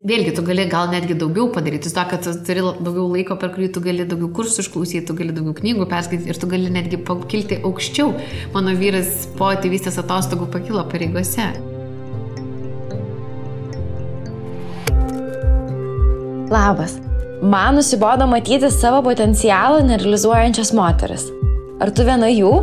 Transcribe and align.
Vėlgi, 0.00 0.30
tu 0.32 0.40
gali 0.40 0.64
gal 0.64 0.86
netgi 0.88 1.12
daugiau 1.20 1.50
padaryti, 1.52 1.90
to, 1.92 2.02
kad 2.08 2.22
tu 2.24 2.32
turi 2.46 2.62
daugiau 2.64 3.02
laiko, 3.12 3.34
per 3.36 3.50
kurį 3.52 3.66
tu 3.68 3.82
gali 3.84 4.06
daugiau 4.08 4.30
kursų 4.32 4.62
išklausyti, 4.62 5.02
tu 5.04 5.12
gali 5.12 5.34
daugiau 5.36 5.52
knygų 5.58 5.84
perskaityti 5.90 6.30
ir 6.32 6.38
tu 6.40 6.46
gali 6.48 6.70
netgi 6.72 6.96
pakilti 7.04 7.58
aukščiau. 7.68 8.14
Mano 8.54 8.72
vyras 8.80 9.26
po 9.36 9.50
tėvystės 9.60 9.98
atostogų 10.00 10.46
pakilo 10.54 10.86
pareigose. 10.88 11.50
Labas. 16.48 16.96
Man 17.44 17.76
nusibodo 17.76 18.24
matyti 18.32 18.72
savo 18.72 19.02
potencialą 19.04 19.82
nerealizuojančias 19.90 20.72
moteris. 20.80 21.26
Ar 21.76 21.92
tu 21.92 22.08
viena 22.08 22.32
jų? 22.32 22.54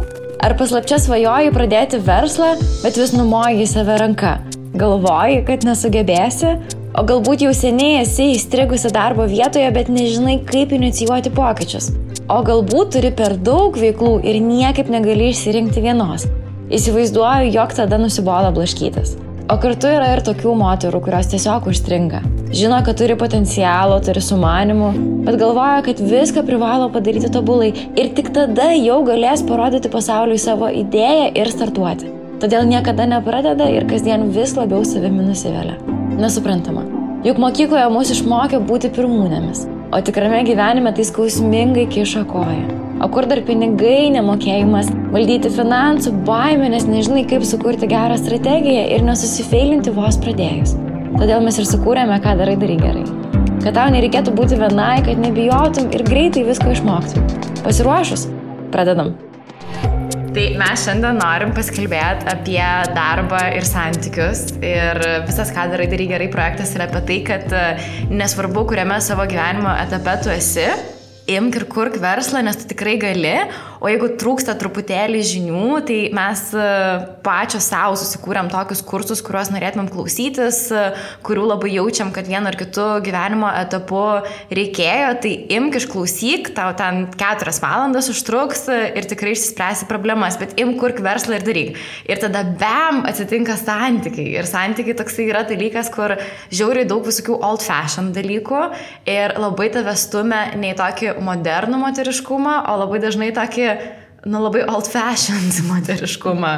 Ar 0.42 0.58
paslapčia 0.58 0.98
svajoji 1.06 1.54
pradėti 1.54 2.02
verslą, 2.02 2.56
bet 2.82 2.98
vis 2.98 3.14
numoji 3.14 3.62
į 3.62 3.70
save 3.76 4.02
ranką? 4.02 4.34
Galvoji, 4.78 5.44
kad 5.46 5.70
nesugebėsi, 5.70 6.58
O 6.98 7.04
galbūt 7.06 7.44
jau 7.46 7.52
seniai 7.54 8.00
esi 8.02 8.32
įstrigusi 8.34 8.90
darbo 8.90 9.28
vietoje, 9.30 9.68
bet 9.70 9.90
nežinai, 9.94 10.40
kaip 10.50 10.72
inicijuoti 10.74 11.30
pokyčius. 11.30 11.92
O 12.26 12.40
galbūt 12.42 12.96
turi 12.96 13.12
per 13.14 13.36
daug 13.38 13.76
veiklų 13.78 14.16
ir 14.26 14.40
niekaip 14.42 14.90
negali 14.90 15.28
išsirinkti 15.30 15.84
vienos. 15.84 16.26
Įsivaizduoju, 16.74 17.52
jog 17.54 17.76
tada 17.78 18.00
nusibodo 18.02 18.50
blaškytis. 18.56 19.12
O 19.46 19.60
kartu 19.62 19.92
yra 19.94 20.08
ir 20.16 20.24
tokių 20.26 20.56
moterų, 20.58 21.04
kurios 21.06 21.30
tiesiog 21.30 21.70
užstringa. 21.70 22.24
Žino, 22.50 22.80
kad 22.88 22.98
turi 22.98 23.14
potencialo, 23.20 24.00
turi 24.02 24.24
sumanimų, 24.26 24.90
bet 25.28 25.38
galvoja, 25.38 25.84
kad 25.86 26.02
viską 26.02 26.42
privalo 26.50 26.90
padaryti 26.96 27.30
tobulai 27.30 27.70
ir 27.94 28.10
tik 28.18 28.34
tada 28.34 28.72
jau 28.74 29.04
galės 29.06 29.46
parodyti 29.46 29.94
pasauliui 29.94 30.42
savo 30.42 30.74
idėją 30.82 31.30
ir 31.38 31.54
startuoti. 31.54 32.10
Todėl 32.42 32.66
niekada 32.74 33.06
nepradeda 33.14 33.70
ir 33.70 33.86
kasdien 33.86 34.32
vis 34.34 34.58
labiau 34.58 34.82
savimi 34.82 35.30
nusivelia. 35.30 35.78
Nesuprantama. 36.18 36.82
Juk 37.26 37.38
mokykloje 37.42 37.90
mus 37.94 38.10
išmokė 38.14 38.58
būti 38.66 38.90
pirmūnėmis, 38.96 39.68
o 39.94 40.00
tikrame 40.02 40.40
gyvenime 40.48 40.94
tai 40.98 41.06
skausmingai 41.06 41.84
kiša 41.94 42.24
koją. 42.30 42.78
O 43.06 43.10
kur 43.14 43.28
dar 43.30 43.44
pinigai, 43.46 44.10
nemokėjimas, 44.16 44.90
valdyti 45.14 45.52
finansų, 45.54 46.16
baimė, 46.26 46.72
nes 46.74 46.88
nežinai, 46.90 47.28
kaip 47.30 47.46
sukurti 47.46 47.90
gerą 47.92 48.18
strategiją 48.18 48.88
ir 48.96 49.06
nesusifeilinti 49.06 49.94
vos 49.94 50.18
pradėjus. 50.24 50.74
Todėl 51.20 51.46
mes 51.46 51.62
ir 51.62 51.70
sukūrėme, 51.70 52.18
ką 52.26 52.34
darai 52.42 52.58
darai 52.58 52.80
gerai. 52.82 53.06
Kad 53.62 53.78
tau 53.78 53.94
nereikėtų 53.94 54.34
būti 54.34 54.58
vienai, 54.58 54.98
kad 55.06 55.22
nebijotum 55.22 55.94
ir 55.94 56.08
greitai 56.10 56.48
visko 56.50 56.74
išmoktum. 56.74 57.30
Pasiruošus? 57.62 58.26
Pradedam. 58.74 59.14
Tai 60.38 60.44
mes 60.54 60.82
šiandien 60.86 61.16
norim 61.18 61.50
pasikalbėti 61.58 62.28
apie 62.30 62.62
darbą 62.94 63.40
ir 63.58 63.66
santykius. 63.66 64.44
Ir 64.62 65.00
visas, 65.26 65.50
ką 65.50 65.64
darai, 65.72 65.88
darai 65.90 66.06
gerai 66.12 66.28
projektas 66.30 66.76
yra 66.78 66.86
apie 66.86 67.02
tai, 67.08 67.18
kad 67.26 67.56
e, 67.58 67.64
nesvarbu, 68.14 68.68
kuriame 68.70 69.00
savo 69.02 69.26
gyvenimo 69.26 69.74
etape 69.82 70.14
tu 70.22 70.30
esi, 70.30 70.68
imk 71.40 71.58
ir 71.58 71.66
kurk 71.74 71.98
verslą, 72.04 72.44
nes 72.46 72.62
tu 72.62 72.70
tikrai 72.70 73.00
gali, 73.02 73.34
O 73.78 73.90
jeigu 73.92 74.10
trūksta 74.18 74.56
truputėlį 74.58 75.22
žinių, 75.22 75.66
tai 75.86 75.98
mes 76.16 76.42
e, 76.58 76.68
pačios 77.26 77.68
savo 77.70 77.98
susikūrėm 78.00 78.50
tokius 78.50 78.82
kursus, 78.86 79.22
kuriuos 79.26 79.52
norėtumėm 79.54 79.90
klausytis, 79.94 80.64
e, 80.74 80.86
kurių 81.28 81.46
labai 81.52 81.76
jaučiam, 81.76 82.10
kad 82.16 82.30
vienu 82.30 82.50
ar 82.50 82.58
kitu 82.58 82.86
gyvenimo 83.06 83.52
etapu 83.62 84.02
reikėjo, 84.50 85.12
tai 85.22 85.34
imk 85.60 85.78
išklausyk, 85.82 86.50
tau 86.58 86.72
ten 86.78 87.06
keturias 87.20 87.62
valandas 87.62 88.10
užtruks 88.14 88.66
e, 88.74 88.80
ir 88.98 89.10
tikrai 89.12 89.36
išsispręsi 89.36 89.90
problemas, 89.92 90.40
bet 90.42 90.58
imk 90.58 90.80
kurk 90.82 91.04
verslą 91.06 91.38
ir 91.38 91.46
daryk. 91.46 91.78
Ir 92.10 92.24
tada 92.24 92.42
bam 92.58 93.04
atsitinka 93.10 93.60
santykiai. 93.62 94.34
Ir 94.40 94.50
santykiai 94.50 94.98
toksai 94.98 95.30
yra 95.30 95.46
dalykas, 95.48 95.94
kur 95.94 96.16
žiauriai 96.50 96.90
daug 96.90 97.06
visokių 97.06 97.38
old 97.46 97.62
fashion 97.66 98.10
dalykų 98.16 98.66
ir 99.06 99.38
labai 99.38 99.70
tave 99.74 99.94
stumia 100.00 100.58
ne 100.58 100.74
į 100.74 100.78
tokį 100.82 101.16
modernų 101.22 101.84
moteriškumą, 101.86 102.58
o 102.72 102.78
labai 102.82 103.04
dažnai 103.04 103.30
tokį 103.36 103.67
nu, 104.28 104.42
labai 104.42 104.64
old 104.68 104.88
fashioned 104.90 105.58
moteriškumą, 105.70 106.52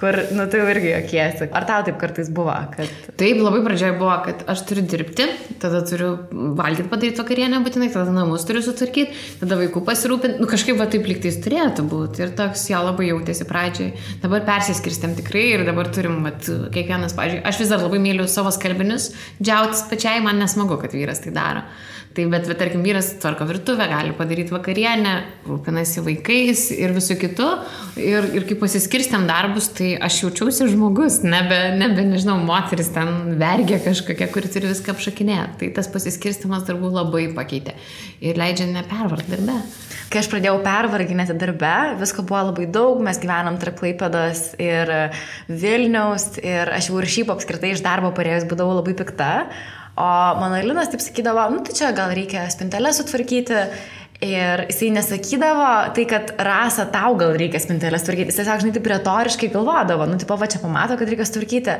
kur, 0.00 0.18
nu, 0.36 0.46
tai 0.50 0.60
jau 0.60 0.68
irgi 0.70 0.92
jokiesi. 0.92 1.48
Ar 1.56 1.66
tau 1.68 1.84
taip 1.86 1.98
kartais 2.00 2.28
buvo? 2.32 2.54
Kad... 2.74 2.92
Taip, 3.18 3.40
labai 3.42 3.62
pradžioje 3.64 3.96
buvo, 3.98 4.14
kad 4.26 4.44
aš 4.52 4.62
turiu 4.68 4.84
dirbti, 4.86 5.26
tada 5.62 5.80
turiu 5.86 6.12
valgyti 6.58 6.88
padaryti 6.92 7.22
vakarienę 7.22 7.62
būtinai, 7.64 7.88
tada 7.94 8.12
namus 8.14 8.46
turiu 8.48 8.62
sutvarkyti, 8.66 9.16
tada 9.40 9.58
vaikų 9.62 9.82
pasirūpinti, 9.88 10.42
nu 10.42 10.50
kažkaip 10.50 10.78
va 10.80 10.88
taip 10.92 11.08
liktais 11.08 11.40
turėtų 11.44 11.86
būti. 11.90 12.26
Ir 12.26 12.36
toks 12.38 12.68
jo 12.70 12.84
labai 12.84 13.10
jautėsi 13.10 13.48
pradžiai. 13.48 13.90
Dabar 14.24 14.46
persiskirstėm 14.46 15.16
tikrai 15.18 15.48
ir 15.56 15.66
dabar 15.68 15.90
turim, 15.94 16.20
vat, 16.26 16.46
kiekvienas, 16.74 17.16
pažiūrėjau, 17.18 17.46
aš 17.48 17.64
vis 17.64 17.74
dar 17.74 17.82
labai 17.84 18.02
myliu 18.02 18.28
savo 18.30 18.52
skalbinius, 18.54 19.10
džiautis 19.40 19.86
pačiai, 19.90 20.22
man 20.24 20.42
nesmagu, 20.42 20.78
kad 20.82 20.94
vyras 20.96 21.24
tai 21.24 21.34
daro. 21.36 21.66
Tai 22.16 22.24
bet, 22.32 22.46
bet 22.48 22.56
tarkim, 22.56 22.80
vyras 22.80 23.10
tvarko 23.20 23.44
virtuvę, 23.44 23.84
gali 23.90 24.14
padaryti 24.16 24.54
vakarienę, 24.54 25.10
rūpinasi 25.44 26.00
vaikais 26.00 26.62
ir 26.72 26.94
visų 26.96 27.18
kitų. 27.20 27.48
Ir, 28.00 28.30
ir 28.38 28.46
kai 28.48 28.56
pasiskirstėm 28.56 29.26
darbus, 29.28 29.68
tai 29.76 29.90
aš 30.00 30.22
jaučiausi 30.22 30.70
žmogus, 30.72 31.18
nebe, 31.26 31.58
nebe 31.76 32.06
nežinau, 32.08 32.38
moteris 32.48 32.88
ten 32.94 33.36
vergė 33.36 33.82
kažkokia, 33.84 34.30
kuri 34.32 34.48
turi 34.54 34.72
viską 34.72 34.94
apšakinėti. 34.96 35.58
Tai 35.60 35.70
tas 35.76 35.92
pasiskirstimas 35.92 36.64
darbų 36.64 36.94
labai 36.94 37.26
pakeitė 37.36 37.76
ir 38.24 38.40
leidžia 38.40 38.70
nepervargti 38.72 39.36
darbe. 39.36 39.60
Kai 40.08 40.22
aš 40.22 40.32
pradėjau 40.32 40.56
pervarginėti 40.64 41.36
darbe, 41.36 41.76
visko 42.00 42.24
buvo 42.24 42.46
labai 42.48 42.68
daug, 42.72 43.00
mes 43.04 43.18
gyvenam 43.20 43.60
tarp 43.60 43.76
Klaipados 43.82 44.54
ir 44.62 44.88
Vilniaus 45.50 46.38
ir 46.40 46.70
aš 46.72 46.88
jau 46.88 47.00
ir 47.02 47.12
šiaip 47.12 47.32
apskritai 47.34 47.74
iš 47.74 47.84
darbo 47.84 48.14
parėjus 48.16 48.48
būdavau 48.48 48.78
labai 48.78 48.96
pikta. 48.96 49.32
O 49.96 50.08
mano 50.40 50.58
Linas 50.60 50.90
taip 50.92 51.00
sakydavo, 51.00 51.46
nu 51.54 51.62
tai 51.64 51.76
čia 51.76 51.92
gal 51.96 52.12
reikia 52.16 52.44
spintelę 52.52 52.92
sutvarkyti. 52.92 53.62
Ir 54.24 54.62
jisai 54.70 54.88
nesakydavo 54.94 55.64
tai, 55.92 56.06
kad 56.08 56.30
rasa 56.40 56.86
tau 56.88 57.18
gal 57.20 57.34
reikia 57.36 57.60
spintelės 57.60 58.06
tvarkyti. 58.06 58.32
Jis 58.32 58.38
tiesiog, 58.38 58.62
žinai, 58.62 58.72
taip 58.72 58.88
retoriškai 58.88 59.50
galvodavo, 59.52 60.06
nu, 60.08 60.16
tipo, 60.20 60.38
va 60.40 60.48
čia 60.48 60.60
pamato, 60.62 60.96
kad 60.96 61.10
reikia 61.12 61.26
tvarkyti. 61.28 61.74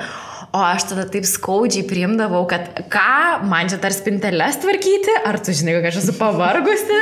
O 0.52 0.60
aš 0.60 0.90
tada 0.90 1.06
taip 1.12 1.24
skaudžiai 1.28 1.86
priimdavau, 1.88 2.42
kad 2.50 2.68
ką, 2.92 3.46
man 3.48 3.72
čia 3.72 3.80
dar 3.80 3.96
spintelės 3.96 4.60
tvarkyti, 4.60 5.16
ar 5.24 5.40
tu 5.40 5.56
žinai, 5.56 5.78
kad 5.78 5.88
aš 5.94 6.02
esu 6.02 6.16
pavargusi. 6.20 7.00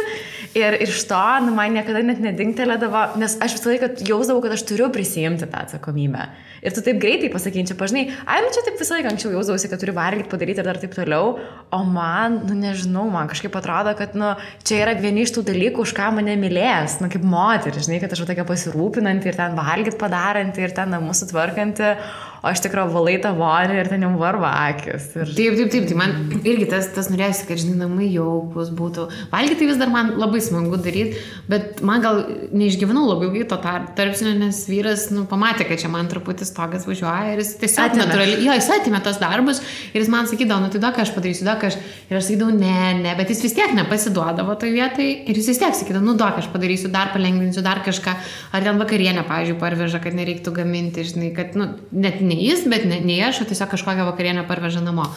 Ir 0.54 0.76
iš 0.84 1.00
to, 1.10 1.20
nu, 1.42 1.50
man 1.56 1.72
niekada 1.74 1.98
net 2.06 2.20
nedingtelėdavo, 2.22 3.16
nes 3.18 3.32
aš 3.42 3.56
visą 3.56 3.72
laiką 3.72 3.88
jausdavau, 4.06 4.38
kad 4.44 4.52
aš 4.54 4.62
turiu 4.68 4.86
prisijimti 4.94 5.48
tą 5.50 5.64
atsakomybę. 5.64 6.28
Ir 6.62 6.74
tu 6.76 6.84
taip 6.86 7.00
greitai 7.02 7.26
pasakyčiau, 7.32 7.74
pažinai, 7.80 8.04
ai, 8.22 8.36
nu 8.44 8.52
čia 8.54 8.62
taip 8.62 8.78
visą 8.78 8.94
laiką 8.94 9.10
anksčiau 9.10 9.32
jausdavausi, 9.34 9.70
kad 9.72 9.82
turiu 9.82 9.96
valgyti, 9.96 10.30
padaryti 10.30 10.62
ir 10.62 10.68
dar 10.68 10.78
taip 10.78 10.94
toliau, 10.94 11.32
o 11.74 11.80
man, 11.88 12.38
nu 12.46 12.54
nežinau, 12.60 13.08
man 13.10 13.26
kažkaip 13.32 13.58
atrodo, 13.58 13.96
kad, 13.98 14.14
nu, 14.14 14.30
čia 14.62 14.78
yra 14.84 14.94
vieni 15.00 15.26
iš 15.26 15.34
tų 15.34 15.42
dalykų, 15.50 15.88
už 15.88 15.94
ką 15.98 16.12
mane 16.20 16.38
mylės, 16.38 17.00
nu, 17.02 17.10
kaip 17.10 17.26
moteris, 17.26 17.88
žinai, 17.88 17.98
kad 18.04 18.14
aš 18.14 18.22
tokia 18.22 18.46
pasirūpinanti 18.46 19.32
ir 19.32 19.40
ten 19.40 19.58
valgyti 19.58 19.98
padaranti 19.98 20.62
ir 20.62 20.76
ten 20.78 20.94
namus 20.94 21.24
sutvarkanti, 21.24 21.96
o 22.44 22.50
aš 22.50 22.60
tikrai 22.66 22.84
valai 22.92 23.14
tą 23.24 23.30
vonį 23.38 23.78
ir 23.80 23.88
ten 23.88 24.02
jau 24.04 24.10
varva 24.20 24.50
akis. 24.68 25.06
Ir... 25.16 25.30
Taip, 25.32 25.54
taip, 25.56 25.70
taip, 25.72 25.86
tai 25.88 25.96
man 25.96 26.12
irgi 26.44 26.66
tas, 26.68 26.90
tas 26.92 27.08
norėjusi, 27.08 27.46
kad, 27.48 27.60
žinai, 27.62 27.78
namai 27.80 28.10
jaukus 28.12 28.68
būtų. 28.76 29.06
Valgyti 29.32 29.62
tai 29.62 29.68
vis 29.70 29.80
dar 29.80 29.88
man 29.92 30.12
labai 30.20 30.42
smagu 30.44 30.76
daryti, 30.84 31.22
bet 31.48 31.80
man 31.80 32.04
gal 32.04 32.20
neišgyvenau 32.52 33.06
labai 33.08 33.30
ilgai 33.30 33.46
to 33.48 33.58
tarpsnio, 33.96 34.34
nes 34.42 34.58
vyras, 34.68 35.06
nu, 35.14 35.24
pamatė, 35.30 35.64
kad 35.70 35.80
čia 35.80 35.88
man 35.92 36.10
truputį 36.12 36.44
stogas 36.48 36.84
važiuoja 36.88 37.32
ir 37.32 37.40
jis 37.40 37.54
tiesiog 37.62 37.96
natūraliai, 38.02 38.44
jo, 38.44 38.58
jis 38.60 38.70
atėmė 38.76 39.00
tos 39.06 39.22
darbus 39.22 39.62
ir 39.94 40.02
jis 40.02 40.12
man 40.12 40.28
sakydavo, 40.28 40.66
nu, 40.66 40.72
tai 40.74 40.82
daug 40.84 41.00
aš 41.00 41.14
padarysiu, 41.16 41.48
daug 41.48 41.64
aš. 41.64 41.80
Ir 42.10 42.18
aš 42.18 42.28
sakydavau, 42.28 42.52
ne, 42.60 42.76
ne, 43.00 43.16
bet 43.16 43.32
jis 43.32 43.40
vis 43.46 43.56
tiek 43.56 43.72
nepasiduodavo 43.72 44.58
toje 44.60 44.74
vietoje 44.76 45.16
ir 45.24 45.40
jis 45.40 45.48
vis 45.54 45.62
tiek 45.62 45.80
sakydavo, 45.80 46.04
nu, 46.04 46.18
daug 46.20 46.36
aš 46.36 46.50
padarysiu, 46.52 46.92
dar 46.92 47.14
palengvinsiu, 47.16 47.64
dar 47.64 47.80
kažką. 47.86 48.12
Ar 48.54 48.66
ten 48.66 48.76
vakarienę, 48.80 49.24
pavyzdžiui, 49.28 49.56
parveža, 49.62 50.02
kad 50.04 50.16
nereiktų 50.18 50.52
gaminti, 50.60 51.06
žinai, 51.08 51.30
kad, 51.36 51.56
nu, 51.58 51.70
net 51.96 52.20
ne 52.20 52.33
jis, 52.38 52.66
bet 52.70 52.86
ne, 52.90 53.00
ne 53.04 53.20
aš, 53.28 53.42
o 53.42 53.48
tiesiog 53.48 53.72
kažkokią 53.74 54.06
vakarienę 54.10 54.46
parveža 54.48 54.82
namo. 54.84 55.08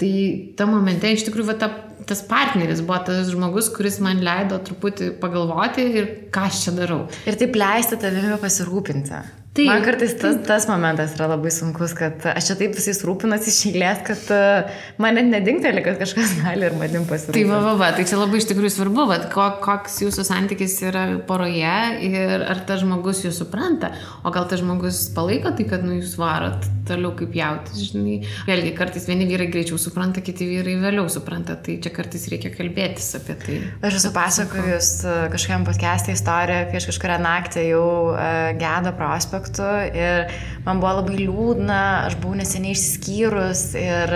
Tai 0.00 0.12
ta 0.58 0.66
momente 0.66 1.10
iš 1.12 1.26
tikrųjų 1.28 1.50
va, 1.52 1.58
ta, 1.60 1.68
tas 2.08 2.24
partneris 2.26 2.82
buvo 2.84 2.98
tas 3.06 3.30
žmogus, 3.30 3.68
kuris 3.74 4.00
man 4.02 4.22
leido 4.24 4.58
truputį 4.64 5.12
pagalvoti 5.22 5.86
ir 6.00 6.10
ką 6.34 6.48
aš 6.48 6.64
čia 6.64 6.74
darau. 6.76 7.04
Ir 7.28 7.38
taip 7.38 7.56
leisti 7.58 8.00
tavimi 8.00 8.40
pasirūpinti. 8.42 9.41
Taip. 9.52 9.68
Man 9.68 9.82
kartais 9.84 10.14
tas, 10.16 10.38
tas 10.48 10.64
momentas 10.64 11.12
yra 11.12 11.26
labai 11.28 11.50
sunkus, 11.52 11.92
kad 11.92 12.22
aš 12.30 12.46
čia 12.48 12.54
taip 12.56 12.72
visais 12.72 13.02
rūpinas 13.04 13.44
iš 13.50 13.58
eilės, 13.68 13.98
kad 14.06 14.30
uh, 14.32 14.78
man 14.96 15.18
net 15.18 15.26
nedingteli, 15.28 15.82
kad 15.84 15.98
kažkas 16.00 16.32
gali 16.40 16.64
ir 16.70 16.76
manim 16.80 17.04
pasirūpinti. 17.04 17.36
Tai 17.36 17.50
va, 17.50 17.58
va, 17.66 17.74
va, 17.82 17.90
tai 17.92 18.06
čia 18.08 18.16
labai 18.16 18.40
iš 18.40 18.48
tikrųjų 18.48 18.72
svarbu, 18.72 19.04
va, 19.10 19.18
koks 19.60 19.98
jūsų 20.06 20.24
santykis 20.24 20.78
yra 20.88 21.02
poroje 21.28 21.74
ir 22.08 22.46
ar 22.48 22.62
tas 22.64 22.80
žmogus 22.80 23.26
jūs 23.26 23.42
supranta, 23.42 23.92
o 24.24 24.32
gal 24.32 24.48
tas 24.48 24.62
žmogus 24.62 25.02
palaiko 25.12 25.52
tai, 25.52 25.68
kad 25.68 25.84
nu, 25.84 25.98
jūs 26.00 26.16
varot 26.16 26.70
toliau 26.88 27.12
kaip 27.20 27.36
jautis, 27.36 27.92
žinai. 27.92 28.22
Vėlgi, 28.48 28.72
kartais 28.74 29.04
vieni 29.06 29.28
vyrai 29.28 29.50
greičiau 29.52 29.76
supranta, 29.78 30.24
kiti 30.24 30.48
vyrai 30.48 30.78
vėliau 30.80 31.12
supranta, 31.12 31.58
tai 31.60 31.76
čia 31.84 31.92
kartais 31.94 32.24
reikia 32.32 32.50
kalbėtis 32.56 33.12
apie 33.20 33.36
tai. 33.44 33.60
Aš 33.84 34.00
esu 34.00 34.16
pasakojus 34.16 34.90
kažkam 35.36 35.68
podcast'e 35.68 36.16
istoriją, 36.16 36.72
kai 36.72 36.80
aš 36.80 36.88
kažkurią 36.90 37.20
naktį 37.22 37.68
jau 37.68 37.86
uh, 38.16 38.50
gedo 38.58 38.96
prospektą 38.96 39.41
prospektu 39.42 39.96
ir 39.96 40.30
man 40.64 40.80
buvo 40.80 41.00
labai 41.00 41.16
liūdna, 41.18 42.06
aš 42.06 42.16
buvau 42.22 42.36
neseniai 42.38 42.74
išskyrus 42.76 43.74
ir 43.74 44.12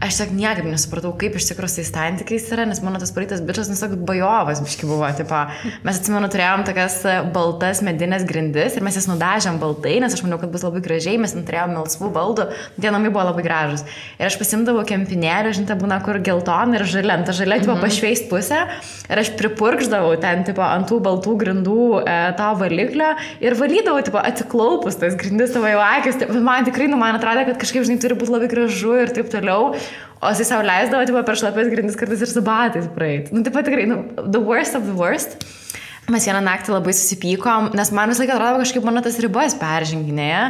aš 0.00 0.16
tiesiog 0.16 0.34
niekaip 0.36 0.66
nesupratau, 0.68 1.12
kaip 1.16 1.36
iš 1.36 1.48
tikrųjų 1.50 1.80
tai 1.80 1.84
santykiais 1.88 2.48
yra, 2.52 2.66
nes 2.68 2.80
mano 2.84 3.00
tas 3.00 3.12
praeitas 3.12 3.40
bičias, 3.44 3.70
nesakot, 3.72 4.00
bajovas 4.04 4.60
biški 4.64 4.88
buvo, 4.88 5.08
tipo, 5.16 5.40
mes 5.84 6.00
atsimenu, 6.00 6.28
turėjom 6.32 6.64
tokias 6.68 6.98
baltas 7.34 7.82
medinės 7.84 8.24
grindis 8.28 8.76
ir 8.76 8.84
mes 8.84 8.96
jas 8.96 9.08
nudažėm 9.08 9.60
baltai, 9.60 9.98
nes 10.04 10.16
aš 10.16 10.24
maniau, 10.24 10.40
kad 10.40 10.52
bus 10.52 10.64
labai 10.66 10.82
gražiai, 10.84 11.18
mes 11.20 11.34
neturėjom 11.36 11.74
melsvų 11.76 12.12
baldų, 12.16 12.48
tie 12.80 12.92
namai 12.92 13.12
buvo 13.12 13.26
labai 13.30 13.44
gražus. 13.44 13.84
Ir 14.20 14.28
aš 14.28 14.38
pasimdavau 14.40 14.84
kempinėlį, 14.88 15.54
žinai, 15.56 15.78
būna 15.80 16.00
kur 16.04 16.20
geltona 16.24 16.80
ir 16.80 16.86
žalia, 16.88 17.20
ta 17.24 17.36
žalia, 17.36 17.60
tipo, 17.62 17.76
mhm. 17.76 17.84
pašveist 17.84 18.28
pusę 18.32 18.62
ir 19.10 19.20
aš 19.24 19.32
pripurkždavau 19.40 20.14
ten, 20.20 20.44
tipo, 20.48 20.64
ant 20.64 20.88
tų 20.90 21.00
baltų 21.04 21.36
grindų 21.40 21.80
e, 22.00 22.18
tą 22.40 22.52
valiklio 22.60 23.12
ir 23.44 23.56
valydavau, 23.58 24.00
tipo, 24.06 24.20
atsiklaupus 24.50 24.98
tas 24.98 25.14
grindis 25.14 25.52
tavo 25.54 25.68
jau 25.70 25.80
akis, 25.80 26.18
tai 26.18 26.28
man 26.42 26.64
tikrai, 26.64 26.88
nu, 26.90 26.98
man 26.98 27.16
atrodo, 27.16 27.44
kad 27.46 27.58
kažkaip, 27.60 27.86
žinai, 27.86 28.00
turi 28.02 28.16
būti 28.18 28.32
labai 28.34 28.48
gražu 28.50 28.96
ir 28.98 29.12
taip 29.14 29.30
toliau. 29.30 29.74
O 30.20 30.30
jisai 30.32 30.48
savo 30.48 30.66
leisdavo, 30.66 31.06
tipo, 31.06 31.22
per 31.24 31.38
šlapės 31.38 31.70
grindis 31.70 31.96
kartais 31.96 32.20
ir 32.20 32.28
su 32.28 32.42
batais 32.42 32.88
praeit. 32.92 33.30
Nu, 33.32 33.44
taip 33.46 33.54
pat 33.54 33.68
tikrai, 33.68 33.86
nu, 33.88 34.02
the 34.26 34.40
worst 34.40 34.76
of 34.76 34.84
the 34.84 34.96
worst. 34.96 35.38
Mes 36.10 36.24
vieną 36.26 36.40
naktį 36.42 36.72
labai 36.72 36.92
susipykom, 36.96 37.70
nes 37.78 37.92
man 37.94 38.10
visą 38.10 38.24
laiką 38.24 38.34
atrodo, 38.34 38.64
kažkaip 38.64 38.86
mano 38.88 39.02
tas 39.04 39.18
ribas 39.22 39.54
perženginėja, 39.60 40.40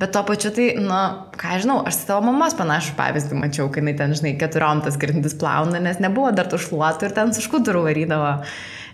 bet 0.00 0.14
tuo 0.14 0.22
pačiu 0.24 0.48
tai, 0.56 0.70
na, 0.80 1.00
nu, 1.28 1.36
ką 1.36 1.58
žinau, 1.60 1.80
aš 1.84 1.98
tavo 2.08 2.24
mamos 2.24 2.56
panašų 2.56 2.96
pavyzdį 2.96 3.42
mačiau, 3.42 3.68
kai 3.68 3.82
jinai 3.82 3.98
ten, 3.98 4.16
žinai, 4.16 4.32
keturiom 4.40 4.80
tas 4.86 4.96
grindis 5.02 5.36
plauna, 5.36 5.82
nes 5.82 6.00
nebuvo 6.00 6.30
dar 6.32 6.48
tų 6.48 6.62
šluotų 6.64 7.10
ir 7.10 7.16
ten 7.18 7.34
su 7.36 7.44
škuduru 7.44 7.84
varydavo. 7.90 8.38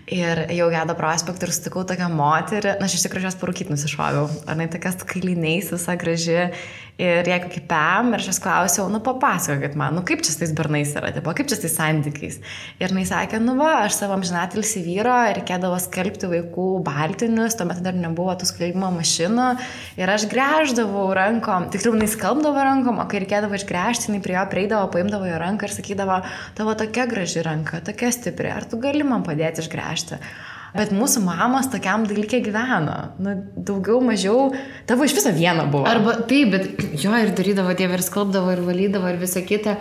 Ir 0.07 0.39
jau 0.55 0.69
gedo 0.71 0.93
prospektą 0.95 1.49
ir 1.49 1.51
sutikau 1.51 1.81
tokią 1.87 2.07
moterį, 2.15 2.77
na 2.79 2.87
aš 2.87 2.93
iš 2.95 3.01
tikrųjų 3.03 3.27
jos 3.27 3.39
parūkyt 3.41 3.71
nusišoviau, 3.73 4.29
ar 4.47 4.55
jinai 4.55 4.69
tokias 4.71 5.01
kailiniais, 5.03 5.67
visa 5.73 5.97
graži 5.99 6.37
Ir 6.97 7.27
jeigu 7.29 7.51
kaip 7.53 7.65
pam, 7.69 8.07
ir 8.09 8.23
aš 8.23 8.31
jas 8.31 8.39
klausiau, 8.41 8.87
nu 8.89 8.97
papasakokit 9.05 9.75
man, 9.77 9.93
nu 9.93 10.01
kaip 10.01 10.23
čia 10.25 10.31
su 10.33 10.39
tais 10.41 10.53
bernais 10.57 10.95
yra, 10.97 11.11
tipo, 11.13 11.29
kaip 11.37 11.45
čia 11.45 11.53
su 11.59 11.67
tais 11.67 11.75
santykiais. 11.77 12.39
Ir 12.81 12.95
jis 12.97 13.11
sakė, 13.11 13.37
nu 13.43 13.53
va, 13.59 13.83
aš 13.83 13.99
savo 13.99 14.15
amžinatilsi 14.15 14.81
vyro, 14.81 15.13
reikėdavo 15.37 15.77
skalbti 15.83 16.31
vaikų 16.31 16.65
baltinius, 16.87 17.59
tuomet 17.59 17.83
dar 17.85 17.93
nebuvo 17.93 18.33
tų 18.41 18.49
skalbimo 18.49 18.89
mašinų. 18.97 19.47
Ir 20.01 20.15
aš 20.15 20.25
greždavau 20.33 21.05
rankom, 21.13 21.69
tiksliau, 21.69 21.93
jis 22.01 22.17
skalbdavo 22.17 22.65
rankom, 22.65 22.97
o 22.97 23.05
kai 23.05 23.21
reikėdavo 23.21 23.61
išgręžti, 23.61 24.09
jis 24.17 24.25
prie 24.25 24.39
jo 24.39 24.49
prieidavo, 24.49 24.89
paimdavo 24.97 25.29
jo 25.29 25.37
ranką 25.45 25.69
ir 25.69 25.77
sakydavo, 25.77 26.23
tavo 26.57 26.73
tokia 26.81 27.05
graži 27.13 27.45
ranka, 27.45 27.85
tokia 27.85 28.09
stipri, 28.09 28.49
ar 28.49 28.65
tu 28.65 28.81
gali 28.81 29.05
man 29.05 29.21
padėti 29.27 29.61
išgręžti? 29.61 30.17
Bet 30.75 30.91
mūsų 30.95 31.21
mamos 31.23 31.69
tokiam 31.71 32.03
dalykė 32.07 32.41
gyveno. 32.45 32.95
Nu, 33.23 33.35
daugiau, 33.55 34.01
mažiau, 34.03 34.51
tavo 34.89 35.07
iš 35.07 35.15
viso 35.17 35.31
vieno 35.35 35.67
buvo. 35.71 35.87
Arba 35.89 36.17
taip, 36.27 36.51
bet 36.53 37.01
jo 37.01 37.13
ir 37.15 37.31
darydavo, 37.37 37.75
dieve 37.77 37.97
ir 37.97 38.03
skalbdavo, 38.05 38.51
ir 38.55 38.63
valydavo, 38.65 39.07
ir 39.13 39.21
visą 39.21 39.43
kitą. 39.47 39.77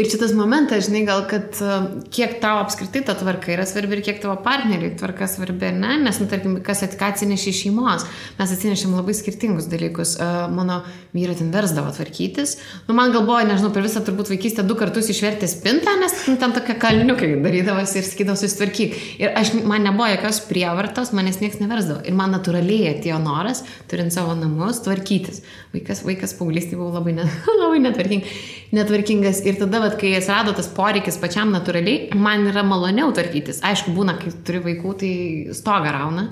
Ir 0.00 0.06
šitas 0.08 0.30
momentas, 0.32 0.86
žinai, 0.86 1.02
gal, 1.04 1.26
kad 1.28 1.58
e, 1.60 1.74
kiek 2.14 2.38
tau 2.40 2.62
apskritai 2.62 3.02
ta 3.04 3.12
tvarka 3.18 3.50
yra 3.52 3.66
svarbi 3.68 3.98
ir 3.98 4.00
kiek 4.06 4.22
tavo 4.22 4.32
partneriai 4.40 4.94
tvarka 4.96 5.26
svarbi, 5.28 5.66
ar 5.68 5.74
ne? 5.76 5.98
Nes, 6.06 6.16
nu, 6.22 6.28
tarkim, 6.30 6.54
kas 6.64 6.80
atsinešė 6.86 7.52
iš 7.52 7.58
šeimos, 7.66 8.06
mes 8.38 8.54
atsinešėm 8.54 8.94
labai 8.96 9.12
skirtingus 9.18 9.68
dalykus. 9.68 10.14
E, 10.16 10.28
mano 10.56 10.78
vyrai 11.12 11.34
ten 11.36 11.50
versdavo 11.52 11.92
tvarkytis. 11.92 12.54
Nu, 12.86 12.96
man 12.96 13.12
gal 13.12 13.26
buvo, 13.26 13.42
nežinau, 13.44 13.72
per 13.74 13.84
visą 13.84 14.00
turbūt 14.06 14.30
vaikystę 14.32 14.64
du 14.64 14.78
kartus 14.78 15.10
išvertė 15.12 15.50
spintą, 15.50 15.98
nes 16.00 16.16
nu, 16.30 16.38
ten 16.40 16.56
tokie 16.56 16.78
kalniukai 16.80 17.34
darydavosi 17.44 18.00
ir 18.00 18.08
sakydavo 18.08 18.40
susitvarkyk. 18.40 18.96
Ir 19.20 19.36
aš, 19.36 19.52
man 19.68 19.84
nebuvo 19.84 20.08
jokios 20.14 20.40
prievartos, 20.48 21.12
manęs 21.16 21.42
niekas 21.42 21.60
neversdavo. 21.60 22.06
Ir 22.08 22.16
man 22.16 22.32
natūraliai 22.38 22.94
atėjo 22.94 23.20
noras, 23.20 23.66
turint 23.92 24.16
savo 24.16 24.38
namus, 24.38 24.80
tvarkytis. 24.86 25.44
Vaikas, 25.74 26.06
vaikas 26.08 26.32
paauglystė 26.38 26.80
buvo 26.80 26.94
labai, 26.96 27.18
net, 27.20 27.38
labai 27.60 27.84
netvarkingas. 27.84 28.40
Netvarkingas. 28.76 29.42
Ir 29.46 29.58
tada, 29.60 29.80
va, 29.82 29.90
kad 29.90 30.00
kai 30.02 30.14
atsirado 30.18 30.54
tas 30.56 30.70
poreikis 30.74 31.18
pačiam 31.22 31.52
natūraliai, 31.54 32.14
man 32.18 32.46
yra 32.50 32.64
maloniau 32.66 33.12
tvarkytis. 33.16 33.62
Aišku, 33.66 33.94
būna, 33.96 34.16
kai 34.20 34.32
turi 34.46 34.62
vaikų, 34.70 34.96
tai 35.02 35.12
stogą 35.56 35.94
rauna 35.96 36.28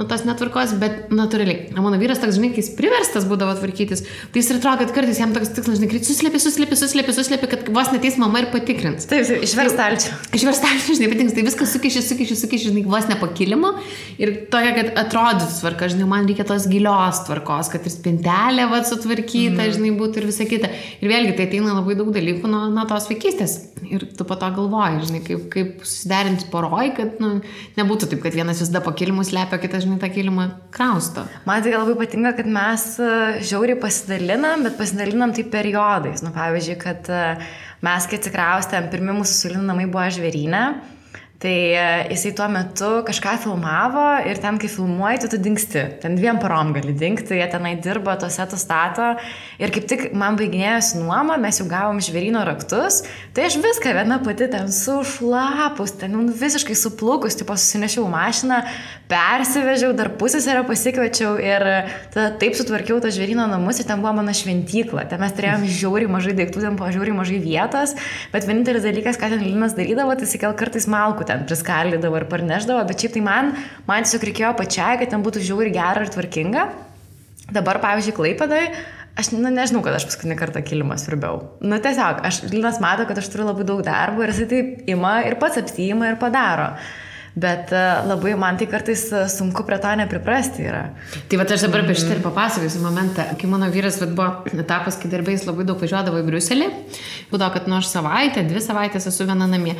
nuo 0.00 0.08
tos 0.08 0.24
netvarkos, 0.24 0.72
bet 0.80 1.10
natūraliai. 1.12 1.74
O 1.76 1.84
mano 1.84 1.98
vyras 2.00 2.20
toks, 2.22 2.38
žinai, 2.38 2.50
kai 2.54 2.62
jis 2.62 2.72
priverstas 2.78 3.26
būdavo 3.28 3.52
tvarkytis, 3.58 4.02
tai 4.32 4.40
jis 4.40 4.50
ir 4.52 4.60
atrodo, 4.60 4.86
kad 4.86 4.94
kartais 4.96 5.20
jam 5.20 5.34
toks 5.36 5.52
tikslas, 5.56 5.80
žinai, 5.80 6.00
suslėpi, 6.06 6.40
suslėpi, 6.40 6.78
suslėpi, 6.80 7.14
suslėpi, 7.16 7.50
kad 7.52 7.68
vos 7.76 7.90
neteis 7.92 8.16
mama 8.20 8.40
ir 8.40 8.48
patikrins. 8.54 9.08
Taip, 9.10 9.28
išverstalčių. 9.44 10.14
Išverstalčių, 10.38 10.96
žinai, 10.96 11.10
patinks, 11.12 11.36
tai 11.36 11.44
viskas 11.44 11.74
sukiši, 11.76 12.04
sukiši, 12.06 12.38
sukiši, 12.40 12.70
žinai, 12.70 12.84
vos 12.88 13.08
nepakilimo 13.10 13.74
ir 14.20 14.34
tokia, 14.52 14.72
kad 14.78 14.92
atrodytų 15.04 15.50
tvarka, 15.58 15.90
žinai, 15.92 16.08
man 16.14 16.30
reikia 16.30 16.48
tos 16.48 16.68
gilios 16.70 17.20
tvarkos, 17.28 17.72
kad 17.74 17.84
ir 17.84 17.94
spintelė, 17.94 18.68
va, 18.72 18.80
sutvarkyta, 18.88 19.58
mm. 19.58 19.74
žinai, 19.76 19.92
būtų 20.00 20.22
ir 20.22 20.30
visa 20.30 20.48
kita. 20.48 20.72
Ir 21.04 21.12
vėlgi 21.12 21.36
tai 21.36 21.48
ateina 21.50 21.76
labai 21.76 21.98
daug 21.98 22.08
dalykų 22.14 22.50
nuo, 22.50 22.64
nuo 22.72 22.86
tos 22.88 23.10
vaikystės. 23.10 23.58
Ir 23.90 24.04
tu 24.16 24.26
po 24.28 24.36
to 24.38 24.48
galvoji, 24.54 25.06
žinai, 25.08 25.20
kaip, 25.24 25.46
kaip 25.52 25.84
susiderinti 25.84 26.46
poroj, 26.52 26.92
kad 26.96 27.20
nu, 27.22 27.32
nebūtų 27.78 28.10
taip, 28.12 28.22
kad 28.22 28.36
vienas 28.36 28.60
visada 28.62 28.82
po 28.84 28.92
kilimu 28.96 29.24
slepia, 29.26 29.58
kitas, 29.62 29.86
žinai, 29.86 29.89
tą 29.98 30.10
kilimą 30.12 30.46
krausto. 30.74 31.24
Man 31.48 31.64
tai 31.64 31.72
labai 31.74 31.96
patinka, 31.98 32.34
kad 32.38 32.46
mes 32.46 32.84
e, 33.02 33.10
žiauriai 33.46 33.80
pasidalinam, 33.80 34.62
bet 34.66 34.78
pasidalinam 34.78 35.34
tai 35.34 35.46
periodais. 35.50 36.22
Nu, 36.22 36.30
pavyzdžiui, 36.36 36.78
kad 36.80 37.10
e, 37.10 37.24
mes, 37.86 38.06
kai 38.06 38.20
atsikraustėm, 38.20 38.90
pirmi 38.92 39.16
mūsų 39.18 39.36
sulinamai 39.46 39.88
buvo 39.90 40.06
žvėrynė. 40.14 40.64
Tai 41.40 41.72
e, 41.72 41.84
jisai 42.12 42.34
tuo 42.36 42.46
metu 42.52 42.88
kažką 43.08 43.38
filmavo 43.40 44.02
ir 44.28 44.36
ten, 44.42 44.58
kai 44.60 44.68
filmuoji, 44.68 45.22
tu, 45.22 45.28
tu 45.32 45.38
dinksti. 45.40 45.84
Ten 46.02 46.18
dviem 46.18 46.36
parom 46.36 46.74
gali 46.76 46.92
dinkti, 46.92 47.32
jie 47.38 47.46
tenai 47.48 47.78
dirba, 47.80 48.18
tos 48.20 48.36
setus 48.36 48.60
stato. 48.66 49.14
Ir 49.56 49.72
kaip 49.72 49.86
tik 49.88 50.02
man 50.12 50.36
baiginėjosi 50.36 51.00
nuoma, 51.00 51.38
mes 51.40 51.56
jau 51.62 51.64
gavom 51.70 51.96
žvėryno 52.04 52.42
raktus, 52.44 52.98
tai 53.32 53.46
aš 53.48 53.56
viską 53.64 53.94
viena 53.96 54.18
pati 54.20 54.50
ten 54.52 54.68
sušlapus, 54.68 55.94
ten 56.02 56.12
nu, 56.12 56.26
visiškai 56.42 56.76
suplukus, 56.76 57.38
tipo 57.40 57.56
susinešiau 57.56 58.04
mašiną, 58.12 58.60
persivežiau, 59.08 59.94
dar 59.96 60.12
pusėserę 60.20 60.66
pasikviečiau 60.68 61.40
ir 61.40 61.66
tada 62.12 62.34
taip 62.36 62.60
sutvarkiau 62.60 63.00
tą 63.00 63.14
žvėryno 63.16 63.48
namus 63.48 63.80
ir 63.80 63.88
ten 63.88 64.04
buvo 64.04 64.12
mano 64.20 64.36
šventykla. 64.36 65.06
Ten 65.08 65.24
mes 65.24 65.32
turėjom 65.40 65.64
žiauriai 65.80 66.12
mažai 66.18 66.36
daiktų, 66.36 66.66
ten 66.68 66.76
buvo 66.76 66.92
žiauriai 66.92 67.16
mažai 67.16 67.40
vietos, 67.40 67.96
bet 68.36 68.44
vienintelis 68.44 68.84
dalykas, 68.84 69.16
ką 69.16 69.32
ten 69.32 69.48
Linas 69.48 69.72
darydavo, 69.80 70.12
tai 70.20 70.28
jis 70.28 70.36
gal 70.44 70.52
kartais 70.60 70.84
malkų 70.90 71.29
ten 71.30 71.48
priskaldydavo 71.48 72.20
ir 72.20 72.28
parneždavo, 72.30 72.84
bet 72.90 73.02
šiaip 73.02 73.16
tai 73.16 73.24
man, 73.24 73.52
man 73.88 74.06
tiesiog 74.06 74.28
reikėjo 74.28 74.54
pačiai, 74.58 75.00
kad 75.00 75.14
ten 75.14 75.24
būtų 75.26 75.42
žiauri 75.46 75.74
gera 75.74 76.04
ir 76.04 76.12
tvarkinga. 76.12 76.68
Dabar, 77.50 77.80
pavyzdžiui, 77.82 78.14
Klaipadai, 78.14 78.64
aš 79.18 79.32
nu, 79.34 79.50
nežinau, 79.50 79.82
kad 79.82 79.96
aš 79.96 80.06
paskutinį 80.10 80.38
kartą 80.38 80.62
kilimą 80.66 80.96
svirbiau. 81.00 81.42
Nu 81.64 81.78
tiesiog, 81.82 82.22
aš, 82.26 82.44
Linas 82.52 82.80
mato, 82.82 83.06
kad 83.08 83.18
aš 83.18 83.30
turiu 83.32 83.48
labai 83.48 83.66
daug 83.68 83.82
darbo 83.86 84.24
ir 84.24 84.34
jisai 84.34 84.48
taip 84.50 84.90
ima 84.90 85.20
ir 85.26 85.38
pats 85.40 85.58
apsijima 85.62 86.12
ir 86.12 86.20
padaro. 86.20 86.72
Bet 87.40 87.70
e, 87.70 87.80
labai 88.10 88.32
man 88.38 88.56
tai 88.58 88.66
kartais 88.70 89.04
e, 89.14 89.22
sunku 89.30 89.62
prie 89.66 89.78
to 89.82 89.90
nepriprasti 90.00 90.64
yra. 90.66 90.82
Tai 91.30 91.38
va 91.38 91.46
aš 91.46 91.62
dabar 91.62 91.84
apie 91.84 91.94
šitą 91.98 92.16
ir 92.16 92.22
papasakosiu 92.24 92.82
momentą, 92.82 93.26
kai 93.38 93.50
mano 93.50 93.68
vyras 93.70 94.00
vat, 94.02 94.14
buvo 94.18 94.50
etapas, 94.50 94.98
kai 94.98 95.10
darbais 95.12 95.46
labai 95.46 95.66
daug 95.68 95.78
važiuodavo 95.78 96.18
į 96.18 96.26
Briuselį, 96.26 96.70
būdavo, 97.30 97.54
kad 97.54 97.70
nors 97.70 97.92
savaitę, 97.94 98.42
dvi 98.50 98.62
savaitės 98.64 99.06
esu 99.12 99.28
viena 99.30 99.46
namie. 99.46 99.76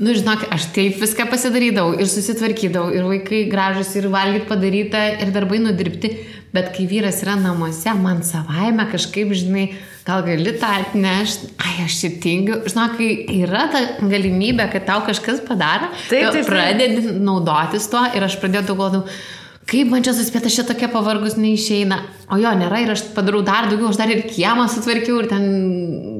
Nu, 0.00 0.14
žinok, 0.16 0.46
aš 0.54 0.70
taip 0.72 0.96
viską 1.02 1.26
pasidarydavau 1.28 1.98
ir 2.00 2.08
susitvarkydavau, 2.08 2.94
ir 2.96 3.04
vaikai 3.04 3.42
gražus, 3.52 3.90
ir 4.00 4.08
valgyti 4.12 4.48
padaryta, 4.48 5.02
ir 5.20 5.32
darbai 5.34 5.58
nudirbti, 5.60 6.14
bet 6.52 6.70
kai 6.72 6.86
vyras 6.88 7.20
yra 7.24 7.34
namuose, 7.36 7.92
man 8.00 8.22
savaime 8.24 8.86
kažkaip, 8.88 9.34
žinai, 9.36 9.66
gal 10.06 10.24
gali 10.24 10.54
tą 10.56 10.70
atnešti, 10.80 11.52
ai, 11.60 11.74
aš 11.84 11.98
čia 12.00 12.10
tingiu. 12.24 12.62
Žinok, 12.72 12.96
kai 12.96 13.10
yra 13.44 13.66
ta 13.74 13.84
galimybė, 14.00 14.70
kad 14.72 14.88
tau 14.88 15.04
kažkas 15.04 15.44
padaro, 15.44 15.92
taip. 16.08 16.40
pradedi 16.48 17.12
naudotis 17.20 17.92
tuo 17.92 18.06
ir 18.16 18.24
aš 18.24 18.40
pradėjau 18.40 18.70
galvodavau, 18.72 19.20
kaip 19.70 19.90
man 19.92 20.02
čia 20.04 20.12
suspėti, 20.16 20.50
aš 20.50 20.58
čia 20.58 20.64
tokia 20.68 20.88
pavargus 20.92 21.38
neišeina. 21.38 21.98
O 22.32 22.38
jo, 22.40 22.50
nėra 22.56 22.80
ir 22.82 22.92
aš 22.94 23.04
padarau 23.14 23.42
dar 23.44 23.68
daugiau, 23.68 23.90
aš 23.92 23.98
dar 24.00 24.10
ir 24.10 24.22
kiemą 24.24 24.64
sutvarkiau 24.72 25.20
ir 25.20 25.28
ten 25.30 25.44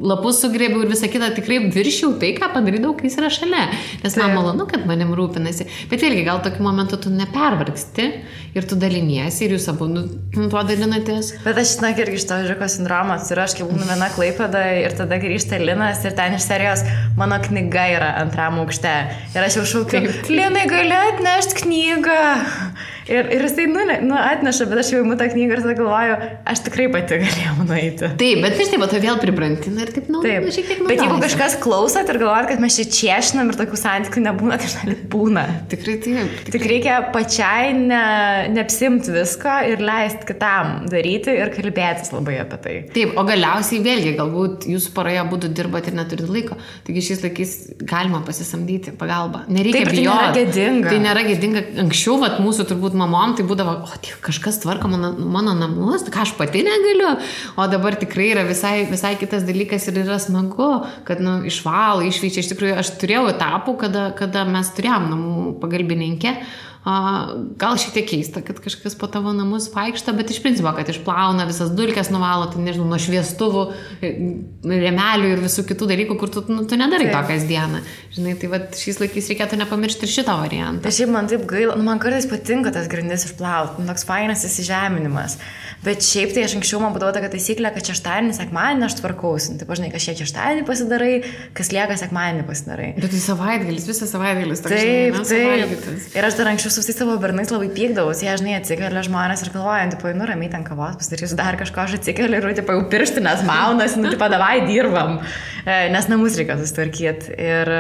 lapus 0.05 0.43
sugrėbiau 0.43 0.85
ir 0.85 0.91
visą 0.93 1.09
kitą 1.11 1.31
tikrai 1.37 1.59
viršiau 1.73 2.15
tai, 2.21 2.35
ką 2.37 2.51
padarydavau, 2.53 2.95
kai 2.99 3.09
jis 3.09 3.19
yra 3.21 3.31
šalia. 3.33 3.65
Nes 4.03 4.17
man 4.21 4.35
malonu, 4.37 4.67
kad 4.71 4.85
manim 4.89 5.15
rūpinasi. 5.17 5.67
Bet 5.91 6.05
vėlgi, 6.05 6.27
gal 6.29 6.43
tokiu 6.45 6.65
momentu 6.67 7.01
tu 7.01 7.13
nepervargsti 7.13 8.09
ir 8.53 8.69
tu 8.69 8.77
daliniesi 8.79 9.47
ir 9.47 9.57
jūs 9.57 9.69
abu 9.73 9.89
nu, 9.91 10.05
tuo 10.37 10.65
dalinatės. 10.69 11.33
Bet 11.47 11.61
aš, 11.63 11.77
na, 11.83 11.95
irgi 11.97 12.21
iš 12.21 12.29
to 12.29 12.41
žiko 12.47 12.69
aš, 12.69 13.57
kai 13.59 13.67
būnu 13.69 13.89
viena 13.89 14.11
klaipada 14.13 14.65
ir 14.85 14.97
tada 14.99 15.19
grįžta 15.23 15.61
Linas 15.63 16.05
ir 16.05 16.17
ten 16.19 16.37
iš 16.37 16.47
serijos 16.47 16.85
mano 17.19 17.41
knyga 17.43 17.89
yra 17.97 18.15
antram 18.23 18.61
aukšte. 18.63 18.97
Ir 19.33 19.45
aš 19.45 19.63
jau 19.63 19.69
šaukiu, 19.77 20.05
Linai 20.29 20.67
gali 20.71 20.99
atnešti 20.99 21.63
knygą. 21.65 22.21
Ir, 23.11 23.27
ir 23.35 23.43
jisai 23.47 23.67
nu, 23.71 23.83
nu, 24.07 24.15
atneša, 24.15 24.69
bet 24.71 24.83
aš 24.83 24.93
jau 24.95 25.01
imu 25.03 25.17
tą 25.19 25.27
knygą 25.33 25.57
ir 25.57 25.63
tada 25.65 25.75
galvoju, 25.79 26.19
aš 26.53 26.63
tikrai 26.69 26.87
pati 26.93 27.19
galėjau 27.23 27.67
nueiti. 27.67 28.11
Taip, 28.21 28.43
bet 28.45 28.59
vis 28.61 28.71
taip, 28.71 28.85
tu 28.93 29.01
vėl 29.03 29.19
pribrantina 29.23 29.83
ir 29.87 29.91
taip, 29.95 30.11
nu, 30.13 30.21
Taip, 30.23 30.47
nu, 30.47 30.55
šiek 30.55 30.69
tiek 30.71 30.83
bet 30.87 31.03
jeigu 31.03 31.19
kažkas 31.23 31.57
klausot 31.63 32.13
ir 32.13 32.21
galvojat, 32.23 32.51
kad 32.53 32.63
mes 32.63 32.77
čia 32.79 32.87
čiešinam 32.99 33.51
ir 33.51 33.59
tokių 33.59 33.81
santykių 33.81 34.23
nebūna, 34.29 34.59
tai 34.63 34.71
žinai, 34.71 34.97
būna. 35.13 35.45
Tikrai 35.73 35.97
taip. 36.05 36.37
Tik 36.53 36.67
reikia 36.71 37.01
pačiai 37.15 37.73
ne, 37.77 38.03
neapsimti 38.55 39.15
visko 39.17 39.57
ir 39.73 39.83
leisti 39.83 40.29
kitam 40.31 40.87
daryti 40.93 41.35
ir 41.43 41.53
kalbėtis 41.57 42.13
labai 42.15 42.39
apie 42.45 42.61
tai. 42.63 42.77
Taip, 42.95 43.17
o 43.19 43.27
galiausiai 43.27 43.83
vėlgi, 43.85 44.15
galbūt 44.21 44.69
jūsų 44.71 44.95
paroje 44.97 45.27
būtų 45.33 45.53
dirbate 45.59 45.91
ir 45.91 45.99
neturit 45.99 46.31
laiko. 46.31 46.59
Taigi 46.87 47.05
šiais 47.09 47.23
laikais 47.27 47.55
galima 47.83 48.23
pasisamdyti 48.27 48.95
pagalbą. 48.99 49.45
Nereikia 49.53 49.83
Taip, 49.83 49.91
ir 49.91 49.93
tai 49.93 49.99
bijoti. 49.99 50.23
nėra 50.23 50.33
gėdinga. 50.39 50.91
Tai 50.93 51.03
nėra 51.07 51.25
gėdinga. 51.29 51.65
Anksčiau, 51.83 52.19
vat, 52.23 52.39
mūsų 52.43 52.67
turbūt 52.71 52.92
mamom, 52.97 53.35
tai 53.39 53.47
būdavo, 53.49 53.75
o 53.87 54.01
tai 54.03 54.15
kažkas 54.25 54.61
tvarko 54.63 54.91
mano, 54.93 55.13
mano 55.19 55.55
namus, 55.59 56.05
ką 56.13 56.25
aš 56.25 56.35
pati 56.39 56.65
negaliu. 56.67 57.15
O 57.57 57.69
dabar 57.71 57.97
tikrai 58.01 58.31
yra 58.33 58.47
visai, 58.49 58.85
visai 58.91 59.15
kitas 59.21 59.47
dalykas 59.49 59.89
ir 59.91 60.03
yra 60.05 60.19
smagu, 60.23 60.73
kad 61.09 61.23
nu, 61.25 61.41
išvalo, 61.49 62.05
išvyčia. 62.09 62.45
Iš 62.45 62.53
tikrųjų, 62.53 62.77
aš 62.83 62.95
turėjau 63.03 63.29
etapų, 63.33 63.77
kada, 63.85 64.11
kada 64.19 64.45
mes 64.49 64.73
turėjom 64.77 65.09
namų 65.13 65.47
pagalbininkę. 65.63 66.37
Gal 66.83 67.77
šiek 67.79 67.93
tiek 67.95 68.09
keista, 68.11 68.41
kad 68.43 68.59
kažkas 68.59 68.97
po 68.99 69.07
tavo 69.07 69.31
namus 69.37 69.69
vaikšto, 69.71 70.17
bet 70.19 70.33
iš 70.35 70.41
principo, 70.43 70.73
kad 70.75 70.89
išplauna 70.91 71.45
visas 71.47 71.71
dulkes, 71.79 72.11
nuvalo, 72.11 72.49
tai 72.51 72.65
nežinau, 72.65 72.89
nuo 72.91 72.99
šviestuvų, 72.99 73.63
e, 74.03 74.11
remelių 74.67 75.31
ir 75.31 75.45
visų 75.45 75.63
kitų 75.69 75.87
dalykų, 75.93 76.17
kur 76.19 76.33
tu, 76.35 76.43
nu, 76.51 76.65
tu 76.67 76.79
nedarai 76.81 77.07
Taip. 77.07 77.15
to 77.15 77.23
kasdieną. 77.31 77.83
Žinai, 78.17 78.35
tai 78.35 78.51
va, 78.51 78.59
šiais 78.83 78.99
laikais 78.99 79.31
reikėtų 79.31 79.61
nepamiršti 79.63 80.09
ir 80.09 80.15
šito 80.17 80.35
variantą. 80.41 80.83
Tai 80.89 80.95
šiaip 80.97 81.13
man 81.15 81.31
taip 81.31 81.45
gaila, 81.53 81.77
nu, 81.79 81.87
man 81.87 82.03
kartais 82.03 82.27
patinka 82.27 82.75
tas 82.75 82.91
grindis 82.91 83.29
išplauti, 83.31 83.79
nu, 83.79 83.87
toks 83.87 84.03
fainas 84.09 84.43
įsižeminimas. 84.51 85.39
Bet 85.87 86.03
šiaip 86.07 86.35
tai 86.35 86.49
aš 86.49 86.57
anksčiau 86.59 86.83
man 86.83 86.95
būdavo 86.95 87.15
tokia 87.15 87.31
taisyklė, 87.31 87.71
kad 87.75 87.89
šeštadienį, 87.91 88.35
sekmadienį 88.37 88.87
aš 88.87 88.99
tvarkausi. 89.01 89.57
Tai 89.59 89.67
pažinai, 89.71 89.91
kažkiek 89.95 90.21
šeštadienį 90.21 90.67
pasidarai, 90.69 91.15
kas 91.59 91.73
lieka 91.75 91.97
sekmadienį 91.99 92.45
pasidarai. 92.47 92.91
Bet 92.99 93.11
tai 93.11 93.23
savaitgalis, 93.23 93.89
visas 93.91 94.13
savaitgalis. 94.15 94.63
toks, 94.63 94.77
Taip, 94.77 95.19
žinai, 95.27 95.67
taip. 95.73 96.07
Ir 96.15 96.29
aš 96.29 96.39
dar 96.39 96.53
anksčiau 96.53 96.72
su 96.73 96.83
visais 96.83 96.99
savo 96.99 97.19
bernais 97.23 97.53
labai 97.53 97.71
pykdavausi, 97.75 98.27
jie 98.27 98.37
žinai 98.41 98.59
atsikelia 98.59 99.05
žmonės 99.07 99.45
ir 99.47 99.53
galvoja, 99.55 99.87
tipo, 99.95 100.13
nu 100.17 100.29
ramiai 100.29 100.51
ten 100.53 100.67
kavos 100.67 100.99
pasidarysiu 101.01 101.39
dar 101.39 101.61
kažko, 101.61 101.87
aš 101.87 102.01
atsikeliu 102.01 102.41
ir, 102.41 102.51
tipo, 102.59 102.77
jau 102.77 102.89
pirštinės 102.93 103.47
maunas, 103.51 103.99
nu, 104.01 104.11
tipo, 104.13 104.31
davai 104.33 104.63
dirbam, 104.69 105.21
E, 105.63 105.87
nes 105.95 106.11
namus 106.11 106.37
reikia 106.39 106.57
susitvarkyti. 106.59 107.37
Ir 107.39 107.71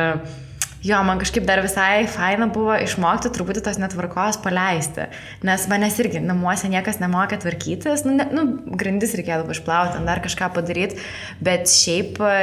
jo, 0.86 0.98
man 1.06 1.18
kažkaip 1.22 1.46
dar 1.46 1.62
visai 1.64 2.04
faina 2.10 2.46
buvo 2.50 2.76
išmokti 2.78 3.30
truputį 3.34 3.62
tos 3.66 3.78
netvarkos 3.82 4.38
paleisti, 4.42 5.08
nes 5.46 5.66
manęs 5.70 5.98
irgi 6.02 6.22
namuose 6.22 6.70
niekas 6.70 7.00
nemokė 7.02 7.40
tvarkytis, 7.42 8.04
nu, 8.06 8.16
ne, 8.18 8.26
nu 8.34 8.46
grindis 8.78 9.16
reikėdavo 9.18 9.54
išplauti, 9.54 10.02
dar 10.06 10.22
kažką 10.22 10.52
padaryti, 10.54 11.00
bet 11.42 11.70
šiaip 11.70 12.22
e, 12.26 12.34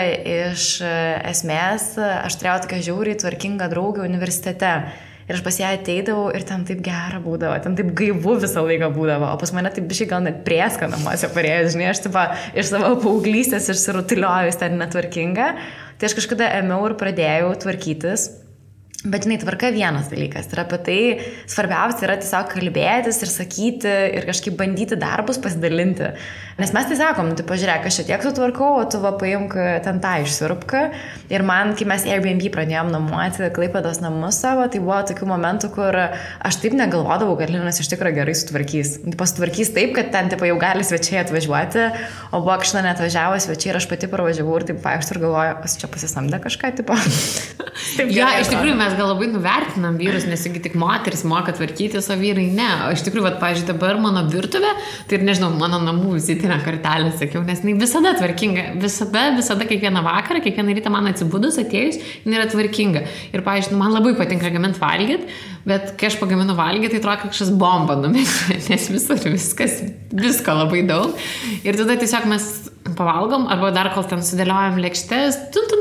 iš 0.53 0.71
e, 0.83 0.95
esmės 1.31 1.93
aš 1.99 2.39
turėjau 2.39 2.65
tokią 2.65 2.81
žiauriai 2.89 3.21
tvarkingą 3.23 3.71
draugę 3.71 4.03
universitete. 4.07 4.79
Ir 5.29 5.37
aš 5.37 5.43
pas 5.45 5.59
ją 5.61 5.69
ateidavau 5.75 6.31
ir 6.33 6.41
ten 6.49 6.63
taip 6.65 6.79
gera 6.81 7.19
būdavo, 7.21 7.53
ten 7.61 7.75
taip 7.77 7.91
gaivu 7.97 8.33
visą 8.41 8.63
laiką 8.65 8.89
būdavo, 8.95 9.27
o 9.29 9.37
pas 9.37 9.51
mane 9.53 9.69
taip 9.75 9.85
biškai 9.91 10.07
gal 10.09 10.23
net 10.25 10.39
prieska 10.47 10.89
namuose 10.89 11.29
parėjus, 11.35 11.75
žinai, 11.75 11.91
aš 11.91 12.01
taip 12.07 12.17
iš 12.57 12.71
savo 12.71 12.95
paauglystės 13.03 13.69
išsirutuliojus 13.75 14.57
ten 14.57 14.79
netvarkinga. 14.81 15.51
Tai 15.99 16.09
aš 16.09 16.15
kažkada 16.17 16.49
ėmiau 16.57 16.87
ir 16.89 16.97
pradėjau 16.97 17.53
tvarkytis. 17.61 18.25
Bet 18.99 19.23
žinai, 19.23 19.37
tvarka 19.39 19.69
vienas 19.71 20.09
dalykas. 20.11 20.49
Ir 20.51 20.59
apie 20.59 20.77
tai 20.83 20.97
svarbiausia 21.47 22.03
yra 22.03 22.17
tiesiog 22.19 22.49
kalbėtis 22.51 23.21
ir 23.23 23.29
sakyti 23.31 23.93
ir 24.17 24.25
kažkaip 24.27 24.57
bandyti 24.59 24.97
darbus 24.99 25.39
pasidalinti. 25.39 26.09
Nes 26.59 26.73
mes 26.75 26.89
tai 26.89 26.97
sakom, 26.99 27.29
nu, 27.31 27.37
tai 27.39 27.45
pažiūrėk, 27.47 27.85
aš 27.87 28.01
čia 28.01 28.03
tiek 28.09 28.25
sutvarkau, 28.25 28.73
o 28.81 28.83
tu 28.91 28.99
va 28.99 29.13
paimk 29.15 29.55
ten 29.85 30.01
tą 30.03 30.17
išsirupką. 30.25 30.81
Ir 31.31 31.45
man, 31.47 31.71
kai 31.79 31.87
mes 31.87 32.03
Airbnb 32.03 32.43
pradėjom 32.51 32.91
namuoti 32.91 33.47
Klaipados 33.55 34.01
namus 34.03 34.41
savo, 34.43 34.65
tai 34.67 34.81
buvo 34.83 34.97
tokių 35.07 35.29
momentų, 35.31 35.71
kur 35.77 35.95
aš 35.95 36.59
taip 36.59 36.75
negalvodavau, 36.75 37.37
kad 37.39 37.55
Linas 37.55 37.79
iš 37.79 37.93
tikrųjų 37.93 38.19
gerai 38.19 38.35
sutvarkys. 38.35 38.97
Nu, 39.05 39.15
Pasitvarkys 39.15 39.71
taip, 39.79 39.95
kad 39.95 40.11
ten 40.11 40.27
tipo, 40.33 40.43
jau 40.49 40.59
gali 40.59 40.83
svečiai 40.83 41.21
atvažiuoti, 41.23 41.87
o 42.33 42.43
buvo 42.43 42.59
kažkada 42.65 42.83
net 42.89 42.99
atvažiavo 42.99 43.39
svečiai 43.47 43.71
ir 43.71 43.79
aš 43.79 43.87
pati 43.93 44.11
parvažiavau 44.11 44.59
ir 44.59 44.67
taip 44.73 44.83
vaikščiau 44.83 45.15
ir 45.15 45.23
galvoju, 45.23 45.57
kas 45.63 45.79
čia 45.79 45.93
pasisamdė 45.95 46.43
kažką, 46.43 46.75
tipo. 46.81 46.99
Taip 47.95 48.09
Ja, 48.11 48.33
iš 48.41 48.49
tikrųjų 48.51 48.75
mes 48.75 48.88
gal 48.97 49.11
labai 49.11 49.27
nuvertinam 49.31 49.97
vyrus, 49.99 50.25
nes 50.29 50.41
juk 50.47 50.57
tik 50.63 50.75
moteris 50.79 51.25
moka 51.27 51.53
tvarkyti, 51.55 51.99
o 51.99 52.17
vyrai 52.21 52.47
ne. 52.55 52.69
O 52.87 52.93
iš 52.95 53.03
tikrųjų, 53.05 53.25
vat, 53.25 53.37
pažiūrėjau, 53.41 53.73
dabar 53.73 53.99
mano 54.01 54.23
virtuvė, 54.31 54.71
tai 55.09 55.19
ir 55.19 55.25
nežinau, 55.27 55.51
mano 55.59 55.81
namų 55.83 56.15
vizitinę 56.17 56.59
kortelę 56.65 57.11
sakiau, 57.19 57.43
nes 57.47 57.63
jinai 57.63 57.77
visada 57.81 58.15
tvarkinga. 58.17 58.65
Visada, 58.81 59.27
visada, 59.37 59.67
kiekvieną 59.69 60.03
vakarą, 60.05 60.41
kiekvieną 60.45 60.77
rytą 60.79 60.93
man 60.93 61.11
atsibudus, 61.11 61.59
atėjus, 61.61 61.99
jinai 62.25 62.41
yra 62.41 62.49
tvarkinga. 62.51 63.05
Ir, 63.33 63.45
pažiūrėjau, 63.45 63.81
man 63.83 63.95
labai 63.97 64.15
patinka 64.17 64.53
gaminti 64.53 64.81
valgyti, 64.81 65.29
bet 65.69 65.93
kai 65.99 66.09
aš 66.09 66.17
pagaminu 66.21 66.55
valgyti, 66.57 66.95
tai 66.95 67.03
atrodo, 67.03 67.29
kažkas 67.29 67.53
bomba 67.59 67.97
numetė, 67.99 68.59
nes 68.71 68.89
visur 68.93 69.21
viskas, 69.27 69.79
visko 70.13 70.57
labai 70.63 70.83
daug. 70.87 71.15
Ir 71.63 71.79
tada 71.79 71.99
tiesiog 71.99 72.29
mes 72.31 72.49
pavalgom, 72.97 73.47
arba 73.51 73.71
dar 73.75 73.91
kol 73.93 74.07
ten 74.09 74.23
sudėliojam 74.25 74.79
lėkštės, 74.81 75.37
tun, 75.53 75.67
tun, 75.71 75.78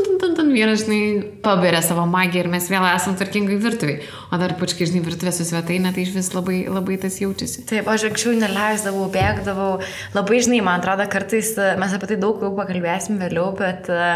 tun, 0.49 0.55
vyras, 0.57 0.85
žinai, 0.85 1.23
paberia 1.43 1.81
savo 1.83 2.05
magiją 2.09 2.45
ir 2.45 2.51
mes 2.53 2.69
vėl 2.71 2.85
esam 2.89 3.17
tvarkingai 3.19 3.59
virtuviai. 3.61 4.01
O 4.33 4.39
dar 4.41 4.55
pačkai, 4.59 4.87
žinai, 4.89 5.03
virtuvė 5.05 5.33
su 5.35 5.45
svetainė, 5.49 5.93
tai 5.95 6.05
iš 6.05 6.15
vis 6.17 6.31
labai, 6.35 6.63
labai 6.73 6.99
tas 7.01 7.19
jaučiasi. 7.21 7.67
Taip, 7.69 7.89
aš 7.89 8.07
anksčiau 8.09 8.35
neleisdavau, 8.39 9.09
bėgdavau. 9.13 9.71
Labai, 10.17 10.41
žinai, 10.45 10.61
man 10.65 10.81
atrodo, 10.81 11.07
kartais 11.11 11.53
e, 11.59 11.71
mes 11.81 11.97
apie 11.97 12.11
tai 12.13 12.19
daug 12.21 12.41
jau 12.45 12.53
pakalbėsim 12.57 13.21
vėliau, 13.21 13.51
bet 13.59 13.91
e, 13.93 14.09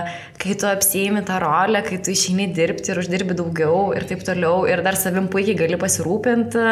kai 0.42 0.56
tu 0.60 0.68
apsijimi 0.70 1.24
tą 1.28 1.40
rolę, 1.42 1.84
kai 1.86 2.00
tu 2.02 2.14
išeini 2.14 2.48
dirbti 2.56 2.94
ir 2.94 3.02
uždirbi 3.02 3.36
daugiau 3.38 3.90
ir 3.96 4.08
taip 4.08 4.24
toliau, 4.26 4.64
ir 4.70 4.84
dar 4.84 4.98
savim 5.00 5.28
puikiai 5.32 5.58
gali 5.64 5.80
pasirūpinti, 5.80 6.66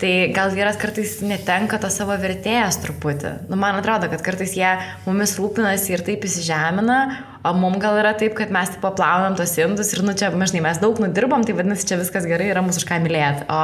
tai 0.00 0.12
gal 0.36 0.52
vyras 0.56 0.80
kartais 0.80 1.18
netenka 1.24 1.80
to 1.80 1.90
savo 1.92 2.16
vertėjas 2.20 2.80
truputį. 2.84 3.34
Nu, 3.50 3.60
man 3.60 3.80
atrodo, 3.80 4.08
kad 4.12 4.24
kartais 4.24 4.56
jie 4.56 4.70
mumis 5.06 5.36
rūpinasi 5.40 5.96
ir 5.96 6.04
taip 6.06 6.24
įsižemina, 6.28 7.00
O 7.40 7.54
mum 7.56 7.78
gal 7.80 7.96
yra 7.96 8.10
taip, 8.20 8.34
kad 8.36 8.50
mes 8.52 8.68
taip 8.68 8.82
paplaunam 8.84 9.32
tos 9.38 9.54
indus 9.62 9.94
ir, 9.94 10.02
nu, 10.04 10.12
čia, 10.12 10.28
žinai, 10.28 10.60
mes 10.66 10.80
daug 10.82 10.98
nudirbam, 11.00 11.40
tai 11.46 11.54
vadinasi, 11.56 11.86
čia 11.88 11.96
viskas 11.96 12.26
gerai, 12.28 12.50
yra 12.52 12.60
mūsų 12.60 12.82
už 12.82 12.88
ką 12.90 12.98
mylėti. 13.00 13.46
O 13.48 13.60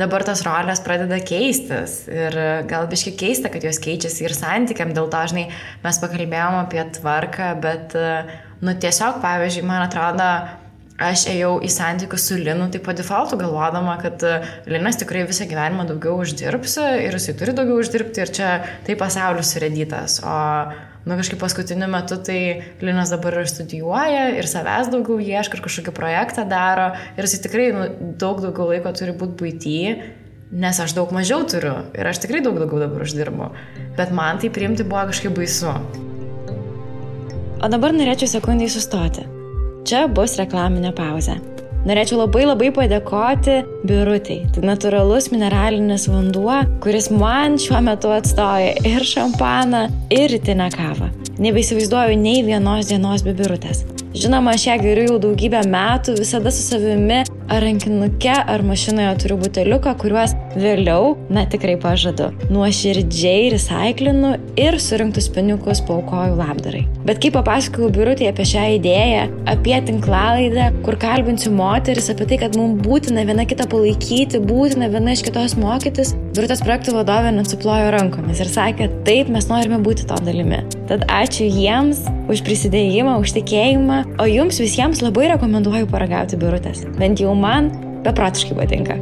dabar 0.00 0.24
tos 0.24 0.40
rolės 0.46 0.80
pradeda 0.80 1.18
keistis. 1.20 2.06
Ir 2.08 2.38
gal 2.70 2.88
biškai 2.88 3.12
keista, 3.20 3.50
kad 3.52 3.66
jos 3.68 3.82
keičiasi 3.84 4.24
ir 4.24 4.32
santykiam, 4.36 4.94
dėl 4.96 5.10
to, 5.12 5.20
žinai, 5.28 5.50
mes 5.84 6.00
pakalbėjom 6.00 6.56
apie 6.62 6.86
tvarką, 6.96 7.50
bet, 7.60 7.92
nu, 8.64 8.74
tiesiog, 8.80 9.20
pavyzdžiui, 9.20 9.66
man 9.68 9.84
atrodo, 9.90 10.30
aš 11.02 11.26
ėjau 11.34 11.58
į 11.66 11.68
santykius 11.72 12.30
su 12.30 12.38
Linu, 12.40 12.70
tai 12.72 12.80
po 12.80 12.94
defaultu 12.96 13.36
galvodama, 13.40 13.98
kad 14.00 14.24
Linas 14.70 14.96
tikrai 15.00 15.26
visą 15.28 15.44
gyvenimą 15.50 15.84
daugiau 15.90 16.22
uždirbs 16.22 16.78
ir 16.80 17.18
jisai 17.18 17.36
turi 17.36 17.52
daugiau 17.58 17.82
uždirbti 17.82 18.24
ir 18.24 18.32
čia 18.40 18.50
tai 18.86 18.96
pasaulis 19.00 19.52
suredytas. 19.52 20.20
O 20.24 20.38
nu 21.06 21.18
kažkaip 21.18 21.40
paskutiniu 21.42 21.88
metu 21.90 22.18
tai 22.22 22.62
Linas 22.80 23.10
dabar 23.14 23.40
ir 23.40 23.50
studijuoja 23.50 24.28
ir 24.38 24.48
savęs 24.50 24.90
daugiau 24.92 25.18
ieško 25.18 25.58
ir 25.58 25.64
kažkokį 25.66 25.94
projektą 25.96 26.46
daro 26.48 26.92
ir 27.16 27.26
jis 27.26 27.42
tikrai 27.42 27.70
nu, 27.76 27.86
daug 28.20 28.42
daugiau 28.44 28.70
laiko 28.70 28.94
turi 28.96 29.14
būti 29.18 29.38
būtyje, 29.42 29.94
nes 30.62 30.80
aš 30.84 30.94
daug 30.98 31.12
mažiau 31.14 31.46
turiu 31.48 31.74
ir 31.96 32.08
aš 32.08 32.22
tikrai 32.24 32.42
daug 32.44 32.58
daugiau 32.60 32.84
dabar 32.86 33.06
uždirbu. 33.06 33.52
Bet 33.98 34.14
man 34.14 34.42
tai 34.42 34.52
priimti 34.54 34.86
buvo 34.86 35.06
kažkaip 35.10 35.34
baisu. 35.36 35.74
O 37.62 37.70
dabar 37.70 37.94
norėčiau 37.94 38.30
sekundį 38.38 38.68
sustoti. 38.74 39.26
Čia 39.86 40.06
bus 40.10 40.38
reklaminė 40.38 40.94
pauzė. 40.94 41.40
Norėčiau 41.82 42.20
labai 42.20 42.44
labai 42.46 42.68
padėkoti 42.74 43.56
birutei. 43.88 44.44
Tai 44.54 44.62
natūralus 44.68 45.32
mineralinis 45.32 46.06
vanduo, 46.06 46.60
kuris 46.84 47.08
man 47.10 47.58
šiuo 47.58 47.80
metu 47.82 48.12
atstoja 48.14 48.76
ir 48.86 49.02
šampaną, 49.02 49.88
ir 50.14 50.30
rytinę 50.30 50.68
kavą. 50.76 51.10
Nebeįsivaizduoju 51.42 52.20
nei 52.22 52.44
vienos 52.46 52.86
dienos 52.92 53.26
be 53.26 53.34
birutės. 53.34 53.82
Žinoma, 54.14 54.54
aš 54.54 54.68
ją 54.68 54.76
geriu 54.82 55.08
jau 55.08 55.18
daugybę 55.24 55.64
metų, 55.72 56.14
visada 56.20 56.52
su 56.54 56.62
savimi 56.62 57.22
ar 57.48 57.64
rankinuke, 57.64 58.32
ar 58.32 58.62
mašinoje 58.66 59.12
turiu 59.22 59.38
buteliuką, 59.40 59.94
kuriuos 60.00 60.34
vėliau, 60.56 61.14
na 61.32 61.44
tikrai 61.50 61.76
pažadu, 61.80 62.30
nuoširdžiai 62.52 63.50
recaiklinu 63.54 64.34
ir 64.60 64.78
surinktus 64.82 65.28
pinigus 65.32 65.82
paukoju 65.88 66.36
labdarai. 66.38 66.84
Bet 67.06 67.22
kai 67.22 67.32
papasakojau 67.34 67.90
birutį 67.94 68.28
apie 68.30 68.46
šią 68.52 68.66
idėją, 68.76 69.24
apie 69.50 69.74
tinklalaidę, 69.88 70.68
kur 70.86 70.98
kalbinsiu 71.02 71.52
moteris, 71.56 72.10
apie 72.12 72.28
tai, 72.30 72.38
kad 72.44 72.58
mums 72.58 72.82
būtina 72.84 73.24
viena 73.28 73.46
kitą 73.48 73.66
palaikyti, 73.72 74.42
būtina 74.46 74.90
viena 74.92 75.16
iš 75.16 75.24
kitos 75.26 75.56
mokytis, 75.58 76.14
birutės 76.36 76.62
projektų 76.64 76.96
vadovė 76.98 77.34
net 77.34 77.50
suplojo 77.52 77.90
rankomis 77.96 78.42
ir 78.44 78.52
sakė, 78.52 78.90
taip 79.08 79.32
mes 79.32 79.48
norime 79.50 79.80
būti 79.82 80.06
to 80.08 80.18
dalimi. 80.24 80.62
Tad 80.90 81.06
ačiū 81.10 81.48
jiems 81.48 82.04
už 82.32 82.42
prisidėjimą, 82.46 83.18
už 83.22 83.34
tikėjimą, 83.38 83.98
o 84.22 84.28
jums 84.28 84.60
visiems 84.62 85.02
labai 85.04 85.30
rekomenduoju 85.32 85.88
paragauti 85.90 86.38
birutės. 86.40 86.84
Bent 86.98 87.20
jau 87.22 87.31
jau 87.32 87.40
man 87.40 87.70
beprotiškai 88.04 88.56
patinka. 88.58 88.96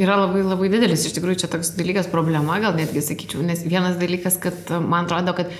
Yra 0.00 0.16
labai 0.16 0.44
labai 0.46 0.70
didelis 0.72 1.02
iš 1.04 1.16
tikrųjų 1.16 1.42
čia 1.42 1.50
toks 1.52 1.74
dalykas 1.76 2.08
problema, 2.12 2.60
gal 2.62 2.76
netgi 2.78 3.02
sakyčiau, 3.04 3.42
nes 3.44 3.66
vienas 3.66 3.98
dalykas, 4.00 4.38
kad 4.40 4.70
man 4.80 5.08
atrodo, 5.08 5.34
kad 5.36 5.50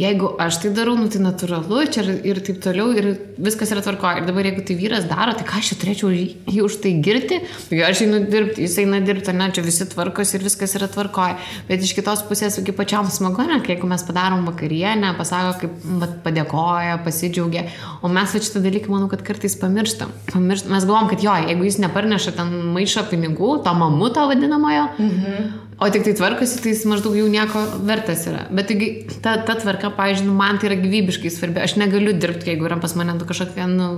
jeigu 0.00 0.28
aš 0.40 0.60
tai 0.62 0.70
darau, 0.76 0.94
nu 0.98 1.08
tai 1.12 1.20
natūralu, 1.24 1.80
čia 1.92 2.02
ir, 2.04 2.10
ir 2.28 2.40
taip 2.44 2.58
toliau, 2.64 2.90
ir 2.96 3.08
viskas 3.40 3.72
yra 3.72 3.82
tvarkoje. 3.84 4.20
Ir 4.20 4.28
dabar 4.28 4.48
jeigu 4.48 4.64
tai 4.68 4.76
vyras 4.78 5.06
daro, 5.08 5.34
tai 5.36 5.46
ką 5.48 5.60
aš 5.60 5.72
čia 5.72 5.78
turėčiau 5.82 6.10
jį 6.12 6.64
už 6.66 6.78
tai 6.84 6.92
girti, 7.04 7.40
tai 7.70 7.80
aš 7.88 8.04
einu 8.06 8.20
dirbti, 8.28 8.64
jis 8.66 8.76
eina 8.82 9.00
dirbti, 9.04 9.34
ne, 9.36 9.48
čia 9.56 9.64
visi 9.66 9.88
tvarkosi 9.92 10.38
ir 10.38 10.46
viskas 10.46 10.76
yra 10.78 10.88
tvarkoje. 10.92 11.38
Bet 11.70 11.84
iš 11.84 11.94
kitos 11.96 12.24
pusės, 12.28 12.58
kaip 12.66 12.78
pačiam 12.78 13.08
smagu, 13.12 13.46
ne, 13.48 13.60
jeigu 13.64 13.88
mes 13.90 14.04
padarom 14.06 14.46
vakarienę, 14.50 15.14
pasako, 15.18 15.56
kaip 15.64 15.84
vat, 16.02 16.16
padėkoja, 16.26 17.00
pasidžiaugia, 17.06 17.66
o 18.04 18.12
mes 18.12 18.36
va 18.36 18.42
šitą 18.44 18.64
dalyką, 18.64 18.92
manau, 18.92 19.10
kad 19.12 19.24
kartais 19.26 19.56
pamirštam. 19.60 20.12
pamirštam. 20.32 20.74
Mes 20.76 20.88
galvom, 20.88 21.08
kad 21.12 21.24
jo, 21.24 21.36
jeigu 21.48 21.68
jis 21.68 21.80
neparneša 21.84 22.36
ten 22.36 22.52
maišą 22.76 23.08
pinigų, 23.12 23.56
to 23.64 23.76
mamuto 23.76 24.28
vadinamojo, 24.28 24.90
mhm 25.00 25.65
o 25.78 25.88
tik 25.92 26.06
tai 26.06 26.14
tvarkosi, 26.16 26.60
tai 26.64 26.72
jis 26.72 26.86
maždaug 26.88 27.16
jau 27.18 27.26
nieko 27.28 27.60
vertas 27.84 28.22
yra. 28.30 28.46
Bet 28.48 28.70
taigi 28.70 28.86
ta, 29.20 29.34
ta 29.44 29.58
tvarka, 29.60 29.90
pavyzdžiui, 29.96 30.28
nu, 30.30 30.36
man 30.38 30.56
tai 30.56 30.70
yra 30.70 30.78
gyvybiškai 30.80 31.32
svarbi. 31.32 31.60
Aš 31.60 31.74
negaliu 31.76 32.14
dirbti, 32.16 32.48
jeigu 32.48 32.64
yra 32.68 32.78
pas 32.80 32.94
mane 32.96 33.12
nu, 33.18 33.26
kažkokia 33.28 33.66
nu, 33.68 33.88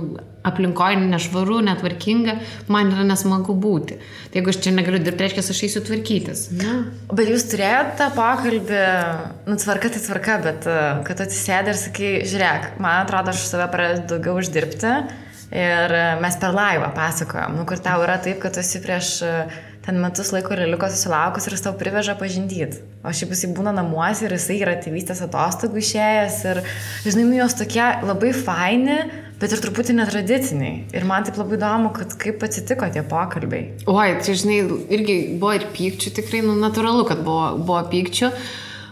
aplinkoje 0.47 0.99
nešvaru, 1.05 1.61
netvarkinga, 1.69 2.35
man 2.73 2.91
yra 2.91 3.05
nesmagu 3.07 3.55
būti. 3.55 3.95
Tai 4.27 4.41
jeigu 4.41 4.51
aš 4.51 4.59
čia 4.65 4.73
negaliu 4.75 4.99
dirbti, 5.05 5.23
reiškia, 5.23 5.45
aš 5.45 5.63
eisiu 5.69 5.83
tvarkytis. 5.87 6.43
Na. 6.59 6.75
Bet 7.15 7.31
jūs 7.31 7.47
turėjote 7.53 7.95
tą 8.01 8.09
pokalbį, 8.17 8.83
nu, 9.47 9.57
tvarka 9.63 9.93
tai 9.95 10.03
tvarka, 10.03 10.37
bet 10.49 10.67
e, 10.67 10.77
kad 11.07 11.23
atsisėdė 11.23 11.73
ir 11.75 11.79
sakai, 11.79 12.11
žiūrėk, 12.27 12.69
man 12.83 13.05
atrodo, 13.05 13.31
aš 13.31 13.47
save 13.47 13.71
pradedu 13.71 14.07
daugiau 14.17 14.43
uždirbti. 14.43 14.93
Ir 15.49 15.95
e, 15.95 16.03
mes 16.21 16.35
per 16.37 16.51
laivą 16.53 16.91
pasakojom, 16.93 17.55
nu, 17.57 17.63
kur 17.65 17.79
tau 17.81 18.03
yra 18.03 18.19
taip, 18.21 18.37
kad 18.43 18.53
tu 18.53 18.61
esi 18.61 18.83
prieš 18.83 19.15
uh, 19.25 19.59
ten 19.89 19.97
metus 19.97 20.29
laiko 20.35 20.53
reliko 20.53 20.85
susilaukus 20.91 21.47
ir 21.47 21.55
jis 21.55 21.63
tau 21.65 21.73
priveža 21.77 22.13
pažindyt. 22.19 22.77
O 23.01 23.13
šiaip 23.15 23.33
jisai 23.33 23.49
būna 23.57 23.73
namuose 23.73 24.27
ir 24.27 24.35
jisai 24.35 24.59
yra 24.61 24.75
tėvystės 24.83 25.23
atostogų 25.25 25.81
išėjęs 25.81 26.37
ir, 26.51 26.61
žinai, 27.07 27.25
nu 27.25 27.39
jos 27.39 27.57
tokie 27.57 27.81
labai 28.05 28.29
faini, 28.37 28.99
bet 29.41 29.55
ir 29.55 29.63
truputį 29.63 29.95
netradiciniai. 29.97 30.75
Ir 30.93 31.07
man 31.09 31.25
taip 31.25 31.39
labai 31.41 31.57
įdomu, 31.57 31.93
kad 31.95 32.13
kaip 32.21 32.45
atsitiko 32.45 32.89
tie 32.93 33.01
pokalbiai. 33.01 33.79
Oi, 33.89 34.09
tai 34.21 34.37
žinai, 34.37 34.59
irgi 34.93 35.19
buvo 35.41 35.55
ir 35.57 35.65
pykčių, 35.73 36.13
tikrai, 36.19 36.43
nu, 36.45 36.53
natūralu, 36.61 37.07
kad 37.09 37.23
buvo, 37.25 37.55
buvo 37.57 37.81
pykčių. 37.89 38.33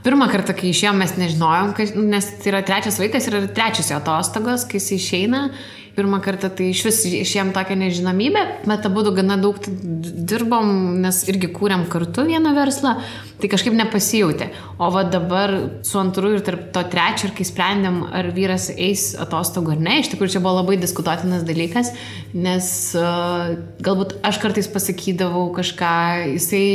Pirmą 0.08 0.30
kartą, 0.32 0.54
kai 0.56 0.70
išėjom, 0.72 1.02
mes 1.04 1.18
nežinojom, 1.20 1.74
nes 2.08 2.30
tai 2.40 2.54
yra 2.54 2.62
trečias 2.64 2.96
vaikas 3.02 3.28
ir 3.28 3.42
trečias 3.52 3.92
jo 3.92 3.98
atostogos, 4.00 4.64
kai 4.64 4.80
jis 4.80 4.94
išeina 4.96 5.50
pirmą 5.98 6.20
kartą 6.22 6.52
tai 6.54 6.70
iš 6.70 6.84
vis 6.86 7.00
išėjom 7.10 7.50
tokią 7.56 7.76
nežinomybę, 7.82 8.42
bet 8.70 8.86
abu 8.86 9.02
gana 9.16 9.36
daug 9.42 9.58
dirbom, 9.68 10.70
nes 11.02 11.24
irgi 11.32 11.50
kūrėm 11.56 11.88
kartu 11.92 12.28
vieną 12.28 12.54
verslą, 12.56 12.94
tai 13.42 13.50
kažkaip 13.50 13.76
nepasijautė. 13.76 14.52
O 14.78 14.92
va 14.94 15.04
dabar 15.10 15.56
su 15.88 15.98
antru 16.00 16.36
ir 16.38 16.44
tarp 16.46 16.70
to 16.76 16.84
trečio, 16.94 17.28
ir 17.28 17.36
kai 17.38 17.48
sprendėm, 17.50 18.04
ar 18.16 18.30
vyras 18.36 18.70
eis 18.76 19.10
atostogų 19.18 19.74
ar 19.74 19.82
ne, 19.90 20.00
iš 20.04 20.12
tikrųjų 20.14 20.38
čia 20.38 20.44
buvo 20.44 20.60
labai 20.60 20.78
diskutuotinas 20.82 21.48
dalykas, 21.48 21.96
nes 22.38 22.70
uh, 23.00 23.58
galbūt 23.84 24.20
aš 24.28 24.40
kartais 24.44 24.70
pasakydavau 24.70 25.50
kažką, 25.58 25.98
jisai 26.36 26.68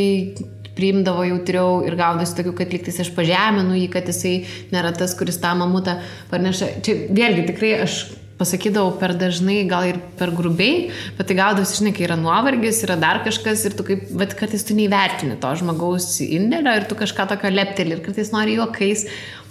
priimdavo 0.76 1.26
jautriau 1.29 1.83
ir 1.87 1.97
gaudavosi 1.99 2.38
tokių, 2.38 2.57
kad 2.59 2.75
liktais 2.75 3.02
aš 3.05 3.12
pažeminu 3.17 3.76
jį, 3.76 3.87
kad 3.93 4.09
jisai 4.09 4.35
nėra 4.73 4.95
tas, 4.97 5.14
kuris 5.19 5.41
tą 5.43 5.55
mamutą 5.59 5.99
parneša. 6.33 6.75
Čia 6.85 6.97
vėlgi 7.12 7.47
tikrai 7.52 7.76
aš 7.85 8.02
pasakydavau 8.43 8.97
per 8.99 9.14
dažnai, 9.19 9.62
gal 9.71 9.87
ir 9.91 9.99
per 10.19 10.33
grubiai, 10.35 10.88
bet 11.19 11.29
tai 11.29 11.37
gaudavosi, 11.38 11.79
žinai, 11.81 11.93
kai 11.97 12.07
yra 12.09 12.17
nuovargis, 12.19 12.83
yra 12.87 12.97
dar 13.00 13.23
kažkas 13.26 13.67
ir 13.69 13.76
tu 13.79 13.87
kaip, 13.87 14.09
bet 14.19 14.35
kartais 14.38 14.64
tu 14.67 14.76
neįvertini 14.79 15.38
to 15.43 15.52
žmogaus 15.61 16.09
indėlio 16.25 16.75
ir 16.79 16.88
tu 16.91 16.99
kažką 16.99 17.29
tokio 17.33 17.52
lepteli 17.52 17.97
ir 17.97 18.02
kartais 18.05 18.33
nori 18.35 18.59
juokais, 18.59 19.07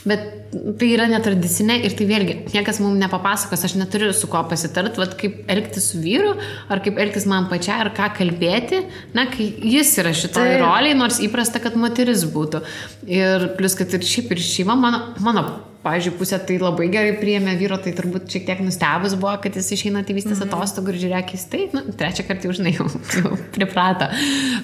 bet 0.08 0.54
tai 0.80 0.90
yra 0.92 1.06
netradicinė 1.12 1.78
ir 1.86 1.96
tai 1.96 2.08
vėlgi, 2.10 2.36
niekas 2.52 2.82
mums 2.84 3.00
nepapasakos, 3.00 3.64
aš 3.68 3.78
neturiu 3.80 4.12
su 4.16 4.28
kuo 4.32 4.42
pasitart, 4.50 5.00
vad 5.00 5.16
kaip 5.20 5.46
elgtis 5.52 5.92
su 5.94 6.02
vyru, 6.04 6.34
ar 6.72 6.84
kaip 6.84 7.00
elgtis 7.02 7.28
man 7.30 7.48
pačiai, 7.52 7.80
ar 7.86 7.92
ką 7.96 8.12
kalbėti, 8.18 8.84
na, 9.18 9.28
kai 9.32 9.48
jis 9.48 9.94
yra 10.02 10.14
šitoje 10.18 10.60
roliai, 10.62 10.98
nors 10.98 11.22
įprasta, 11.24 11.64
kad 11.64 11.78
moteris 11.80 12.26
būtų. 12.34 12.64
Ir 13.08 13.52
plus, 13.60 13.78
kad 13.80 13.94
ir 13.96 14.06
šiaip 14.06 14.34
ir 14.36 14.44
šeima, 14.44 14.76
mano, 14.80 15.06
mano 15.24 15.46
pavyzdžiui, 15.82 16.14
pusė 16.20 16.38
tai 16.46 16.58
labai 16.62 16.88
gerai 16.94 17.16
priėmė 17.18 17.56
vyro, 17.58 17.78
tai 17.82 17.94
turbūt 17.98 18.30
šiek 18.30 18.46
tiek 18.46 18.62
nustebus 18.62 19.16
buvo, 19.18 19.34
kad 19.42 19.56
jis 19.58 19.72
išeina 19.76 20.04
tėvystės 20.06 20.38
mhm. 20.38 20.50
atostogų 20.50 20.94
ir 20.94 21.00
žiūrėk, 21.06 21.34
jis 21.36 21.46
tai, 21.50 21.64
nu, 21.74 21.84
trečią 21.98 22.26
kartą 22.28 22.50
jau, 22.50 22.56
žinai, 22.60 22.76
jau, 22.78 22.86
jau 23.18 23.32
priprato. 23.56 24.10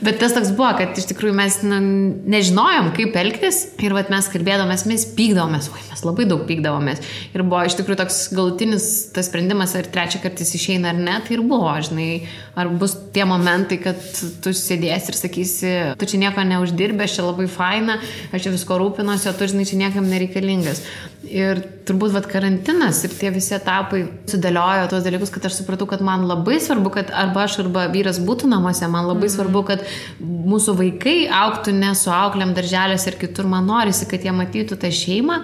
Bet 0.06 0.22
tas 0.22 0.36
toks 0.38 0.54
buvo, 0.54 0.70
kad 0.78 0.98
iš 0.98 1.10
tikrųjų 1.10 1.38
mes 1.38 1.60
nu, 1.66 1.80
nežinojom, 2.30 2.92
kaip 2.98 3.18
elgtis 3.18 3.64
ir 3.82 3.98
vat, 3.98 4.12
mes 4.14 4.30
kalbėdavomės, 4.34 4.86
mes 4.90 5.08
pykdavomės, 5.18 5.72
oi, 5.74 5.82
mes 5.90 6.06
labai 6.06 6.28
daug 6.30 6.46
pykdavomės. 6.50 7.02
Ir 7.34 7.46
buvo 7.48 7.64
iš 7.66 7.80
tikrųjų 7.80 8.02
toks 8.04 8.22
galutinis 8.38 8.88
tas 9.16 9.32
sprendimas, 9.32 9.74
ar 9.80 9.90
trečią 9.90 10.22
kartą 10.22 10.46
jis 10.46 10.54
išeina 10.60 10.94
ar 10.94 11.02
ne, 11.02 11.18
tai 11.26 11.38
ir 11.40 11.46
buvo, 11.48 11.74
žinai, 11.88 12.12
ar 12.58 12.70
bus 12.78 12.94
tie 13.16 13.26
momentai, 13.26 13.82
kad 13.82 14.00
tu 14.44 14.54
sėdėsi 14.54 15.14
ir 15.14 15.18
sakysi, 15.18 15.74
tu 15.98 16.10
čia 16.10 16.22
nieko 16.22 16.46
neuždirbė, 16.46 17.08
aš 17.08 17.18
čia 17.18 17.26
labai 17.26 17.50
faina, 17.52 17.98
aš 18.30 18.48
čia 18.48 18.54
visko 18.54 18.78
rūpinuosi, 18.82 19.30
o 19.30 19.36
tu, 19.38 19.50
žinai, 19.50 19.66
čia 19.70 19.82
niekam 19.82 20.10
nereikalingas. 20.10 20.84
Ir 21.28 21.60
turbūt 21.88 22.14
vat, 22.14 22.28
karantinas 22.30 23.02
ir 23.04 23.14
tie 23.18 23.32
visi 23.34 23.56
etapai 23.58 24.04
sudėliojo 24.30 24.86
tos 24.92 25.04
dalykus, 25.04 25.32
kad 25.34 25.48
aš 25.50 25.58
supratau, 25.60 25.88
kad 25.90 26.04
man 26.06 26.28
labai 26.30 26.60
svarbu, 26.64 26.92
kad 26.94 27.10
arba 27.12 27.44
aš, 27.48 27.58
arba 27.66 27.88
vyras 27.92 28.22
būtų 28.24 28.48
namuose, 28.52 28.88
man 28.88 29.10
labai 29.10 29.28
-hmm. 29.28 29.36
svarbu, 29.36 29.64
kad 29.68 29.84
mūsų 30.22 30.78
vaikai 30.78 31.18
auktų 31.28 31.74
ne 31.74 31.96
su 31.96 32.14
auklėm 32.14 32.54
darželės 32.54 33.08
ir 33.08 33.20
kitur, 33.20 33.46
man 33.46 33.66
norisi, 33.66 34.06
kad 34.06 34.24
jie 34.24 34.32
matytų 34.32 34.78
tą 34.78 34.92
šeimą. 34.92 35.44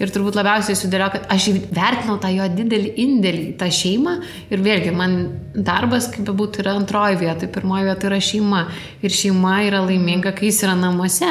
Ir 0.00 0.08
turbūt 0.08 0.36
labiausiai 0.38 0.78
sudėliojo, 0.78 1.12
kad 1.12 1.26
aš 1.28 1.50
vertinau 1.76 2.16
tą 2.16 2.30
jo 2.32 2.46
didelį 2.48 2.94
indėlį 3.02 3.42
į 3.50 3.56
tą 3.60 3.66
šeimą. 3.68 4.14
Ir 4.48 4.62
vėlgi, 4.64 4.94
man 4.96 5.16
darbas, 5.52 6.08
kaip 6.08 6.24
bebūtų, 6.24 6.62
yra 6.62 6.72
antroji 6.80 7.18
vieta, 7.20 7.46
pirmoji 7.46 7.84
vieta 7.84 8.08
yra 8.08 8.20
šeima. 8.30 8.62
Ir 9.04 9.10
šeima 9.10 9.58
yra 9.66 9.82
laiminga, 9.84 10.32
kai 10.32 10.48
jis 10.48 10.62
yra 10.64 10.78
namuose. 10.80 11.28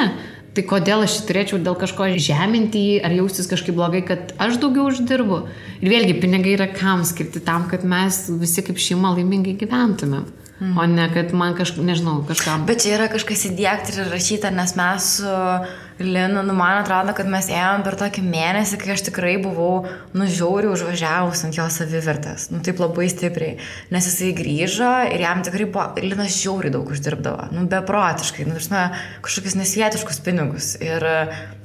Tai 0.60 0.66
kodėl 0.68 1.06
aš 1.06 1.14
turėčiau 1.24 1.56
dėl 1.64 1.72
kažko 1.80 2.04
žeminti 2.20 2.80
jį 2.84 2.96
ar 3.08 3.14
jaustis 3.16 3.46
kažkaip 3.48 3.72
blogai, 3.78 4.02
kad 4.04 4.34
aš 4.36 4.58
daugiau 4.60 4.90
uždirbu. 4.90 5.38
Ir 5.80 5.88
vėlgi, 5.88 6.18
pinigai 6.20 6.52
yra 6.52 6.66
kam 6.68 7.00
skirti 7.08 7.40
tam, 7.40 7.64
kad 7.70 7.86
mes 7.88 8.26
visi 8.42 8.60
kaip 8.66 8.76
šeima 8.76 9.14
laimingai 9.14 9.54
gyventumėm. 9.56 10.26
Mm. 10.60 10.78
O 10.78 10.86
ne, 10.86 11.06
kad 11.14 11.32
man 11.32 11.54
kažkaip, 11.56 11.84
nežinau, 11.88 12.18
kažkam. 12.28 12.66
Bet 12.68 12.82
čia 12.84 12.98
yra 12.98 13.06
kažkas 13.08 13.46
įdėkti 13.48 13.94
ir 13.96 14.10
rašyta, 14.12 14.50
nes 14.52 14.76
mes 14.76 15.06
su 15.16 15.36
Linu, 16.00 16.42
nu, 16.42 16.54
man 16.56 16.78
atrodo, 16.80 17.12
kad 17.12 17.28
mes 17.28 17.50
ėjom 17.52 17.82
per 17.84 17.92
tokį 18.00 18.22
mėnesį, 18.24 18.78
kai 18.80 18.94
aš 18.94 19.02
tikrai 19.10 19.34
buvau 19.42 19.82
nužiauriai 20.16 20.72
užvažiavus 20.72 21.42
ant 21.44 21.58
jo 21.58 21.66
savivertės. 21.68 22.46
Nu, 22.54 22.62
taip 22.64 22.80
labai 22.80 23.10
stipriai. 23.12 23.58
Nes 23.92 24.08
jisai 24.08 24.30
grįžo 24.36 24.88
ir 25.12 25.20
jam 25.26 25.44
tikrai 25.44 25.68
buvo, 25.68 25.84
Linas 26.00 26.38
žiauriai 26.40 26.72
daug 26.72 26.88
uždirbdavo. 26.88 27.50
Nu, 27.52 27.66
beprotiškai, 27.68 28.48
nu, 28.48 28.56
žinoma, 28.56 28.96
kažkokius 29.26 29.58
nesvietiškus 29.60 30.22
pinigus. 30.24 30.72
Ir 30.80 31.04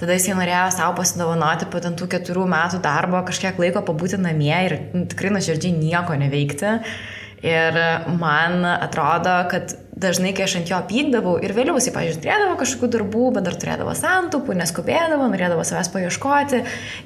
tada 0.01 0.19
jisai 0.19 0.35
norėjo 0.35 0.67
savo 0.81 0.97
pasidovanoti 0.99 1.71
po 1.71 1.79
tų 1.83 2.11
keturių 2.17 2.47
metų 2.51 2.83
darbo, 2.83 3.23
kažkiek 3.27 3.59
laiko 3.63 3.87
pabūti 3.87 4.19
namie 4.19 4.55
ir 4.67 4.81
nu, 4.91 5.05
tikrai 5.07 5.31
nuoširdžiai 5.31 5.77
nieko 5.79 6.19
neveikti. 6.19 6.81
Ir 7.45 7.75
man 8.17 8.63
atrodo, 8.65 9.33
kad 9.51 9.75
dažnai, 9.95 10.33
kai 10.35 10.45
aš 10.47 10.57
ant 10.59 10.69
jo 10.71 10.79
pykdavau 10.89 11.35
ir 11.45 11.53
vėliau 11.55 11.77
jisai, 11.77 11.93
pažiūrėjau, 11.95 12.21
turėdavo 12.23 12.55
kažkokių 12.59 12.89
darbų, 12.95 13.25
bet 13.37 13.45
dar 13.47 13.57
turėdavo 13.61 13.93
santupų, 13.95 14.55
neskubėdavo, 14.59 15.27
norėdavo 15.31 15.63
savęs 15.67 15.91
paieškoti. 15.93 16.61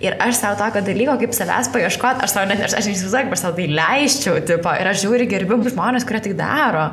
Ir 0.05 0.15
aš 0.23 0.39
savo 0.39 0.57
tokio 0.61 0.81
dalyko, 0.87 1.17
kaip 1.21 1.35
savęs 1.37 1.69
paieškoti, 1.75 2.23
aš 2.25 2.35
savo 2.37 2.49
net, 2.49 2.63
aš, 2.65 2.77
aš 2.79 2.89
neįsivaizduoju, 2.89 3.27
kaip 3.27 3.37
aš 3.37 3.43
savo 3.43 3.57
tai 3.59 3.67
leisčiau, 3.81 4.39
tipo, 4.53 4.73
ir 4.81 4.91
aš 4.93 5.03
žiūriu 5.03 5.29
gerbiu 5.29 5.59
žmonės, 5.67 6.07
kurie 6.07 6.23
tai 6.29 6.37
daro. 6.39 6.87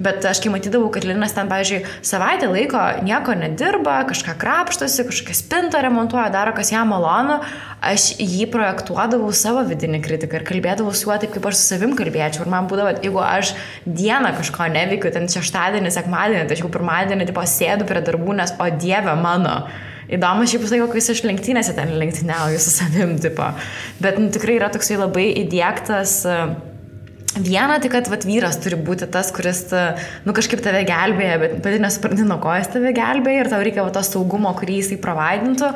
Bet 0.00 0.24
aš 0.24 0.38
kai 0.40 0.48
matydavau, 0.48 0.88
kad 0.92 1.04
Linas 1.04 1.34
ten, 1.36 1.48
pavyzdžiui, 1.50 1.82
savaitę 2.08 2.46
laiko 2.48 2.80
nieko 3.04 3.34
nedirba, 3.36 3.98
kažką 4.08 4.32
krapštosi, 4.40 5.04
kažkokią 5.04 5.36
spintą 5.36 5.82
remontuoja, 5.84 6.30
daro, 6.32 6.54
kas 6.56 6.72
jam 6.72 6.88
malonu, 6.88 7.36
aš 7.84 8.14
jį 8.16 8.46
projektuodavau 8.54 9.28
savo 9.36 9.66
vidinį 9.68 10.00
kritiką 10.06 10.40
ir 10.40 10.46
kalbėdavau 10.48 10.94
su 10.96 11.04
juo 11.04 11.18
taip, 11.20 11.34
kaip 11.34 11.50
aš 11.50 11.58
su 11.60 11.74
savim 11.74 11.92
kalbėčiau. 11.98 12.46
Ir 12.46 12.52
man 12.54 12.70
būdavo, 12.70 12.94
jeigu 13.04 13.20
aš 13.26 13.52
dieną 13.84 14.32
kažko 14.40 14.70
neveikiu, 14.72 15.12
ten 15.12 15.28
šeštadienį, 15.28 15.92
sekmadienį, 15.92 16.48
aš 16.48 16.64
jau 16.64 16.72
pirmadienį, 16.72 17.28
tipo, 17.28 17.44
sėdu 17.44 17.84
prie 17.90 18.00
darbų, 18.08 18.40
nes, 18.40 18.56
o 18.56 18.72
dieve 18.80 19.18
mano. 19.20 19.58
Įdomu, 20.10 20.48
šiaip 20.48 20.64
kai 20.64 20.98
jis 20.98 21.12
iš 21.12 21.22
lenktynėse 21.28 21.76
ten 21.76 21.92
lenktyniauju 22.00 22.58
su 22.58 22.72
savim, 22.72 23.18
tipo. 23.20 23.52
Bet 24.00 24.16
nu, 24.18 24.32
tikrai 24.32 24.56
yra 24.56 24.72
toksai 24.72 24.96
labai 24.98 25.28
įdėktas 25.44 26.16
uh, 26.26 26.56
Viena, 27.38 27.76
tai 27.78 27.86
kad 27.92 28.08
vat, 28.10 28.24
vyras 28.26 28.56
turi 28.58 28.74
būti 28.74 29.06
tas, 29.12 29.28
kuris, 29.30 29.62
nu, 30.26 30.34
kažkaip 30.34 30.62
tave 30.64 30.82
gelbėja, 30.88 31.36
bet 31.38 31.52
pati 31.62 31.78
nesupranti, 31.78 32.24
nuo 32.26 32.40
ko 32.42 32.56
jis 32.58 32.72
tave 32.72 32.90
gelbėja 32.96 33.44
ir 33.44 33.50
tau 33.52 33.60
reikia 33.62 33.84
va, 33.86 33.92
to 33.94 34.02
saugumo, 34.02 34.50
kurį 34.58 34.80
jisai 34.80 34.98
provaidintų. 35.02 35.68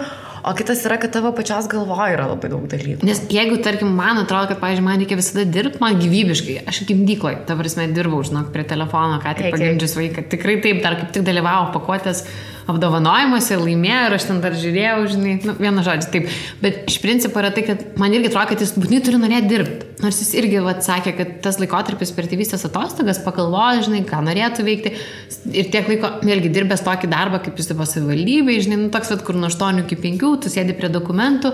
O 0.44 0.52
kitas 0.58 0.82
yra, 0.84 0.98
kad 1.00 1.14
tavo 1.14 1.30
pačios 1.32 1.70
galvoje 1.72 2.16
yra 2.18 2.26
labai 2.28 2.50
daug 2.52 2.66
dalykų. 2.68 3.06
Nes 3.06 3.22
jeigu, 3.32 3.60
tarkim, 3.64 3.94
man 3.96 4.18
atrodo, 4.20 4.50
kad, 4.50 4.58
pavyzdžiui, 4.60 4.84
man 4.84 4.98
reikia 5.00 5.16
visada 5.20 5.46
dirbti, 5.48 5.80
man 5.80 5.96
gyvybiškai, 6.02 6.58
aš 6.68 6.82
gimdykloje, 6.90 7.38
ta 7.48 7.56
prasme, 7.56 7.86
dirbau, 7.94 8.20
žinok, 8.26 8.50
prie 8.52 8.66
telefono, 8.68 9.22
ką 9.22 9.36
tik 9.38 9.54
pagimdžius 9.54 9.94
vaiką, 9.96 10.26
tikrai 10.34 10.58
taip, 10.66 10.82
dar 10.84 10.98
kaip 10.98 11.14
tik 11.14 11.24
dalyvau 11.24 11.70
pakuotės 11.78 12.26
apdovanojimuose, 12.70 13.58
laimėjo 13.60 14.00
ir 14.08 14.16
aš 14.16 14.26
ten 14.28 14.40
dar 14.42 14.56
žiūrėjau, 14.56 14.96
žinai, 15.12 15.34
nu, 15.44 15.54
vieną 15.58 15.84
žodį, 15.84 16.08
taip. 16.14 16.30
Bet 16.62 16.88
iš 16.90 16.98
principo 17.02 17.40
yra 17.42 17.50
tai, 17.54 17.64
kad 17.66 17.84
man 18.00 18.14
irgi 18.16 18.30
atrodo, 18.30 18.54
kad 18.54 18.64
jis 18.64 18.74
būtinai 18.78 19.02
turi 19.04 19.20
norėti 19.20 19.50
dirbti. 19.50 19.90
Nors 20.04 20.20
jis 20.22 20.32
irgi 20.40 20.64
vat, 20.64 20.82
sakė, 20.86 21.14
kad 21.18 21.32
tas 21.44 21.60
laikotarpis 21.60 22.12
per 22.16 22.28
tėvystės 22.30 22.66
atostogas 22.68 23.20
pagalvoja, 23.24 23.84
žinai, 23.86 24.02
ką 24.08 24.20
norėtų 24.24 24.66
veikti. 24.66 24.94
Ir 25.52 25.70
tiek 25.74 25.88
laiko, 25.92 26.14
vėlgi, 26.24 26.52
dirbęs 26.56 26.84
tokį 26.86 27.12
darbą, 27.12 27.42
kaip 27.44 27.60
jis 27.60 27.72
buvo 27.74 27.88
savivaldybė, 27.88 28.60
žinai, 28.64 28.80
nu, 28.86 28.92
toks, 28.94 29.12
vat, 29.12 29.24
kur 29.26 29.36
nuo 29.38 29.52
8 29.52 29.84
iki 29.84 30.00
5, 30.00 30.30
tu 30.44 30.52
sėdi 30.52 30.76
prie 30.78 30.92
dokumentų 30.92 31.52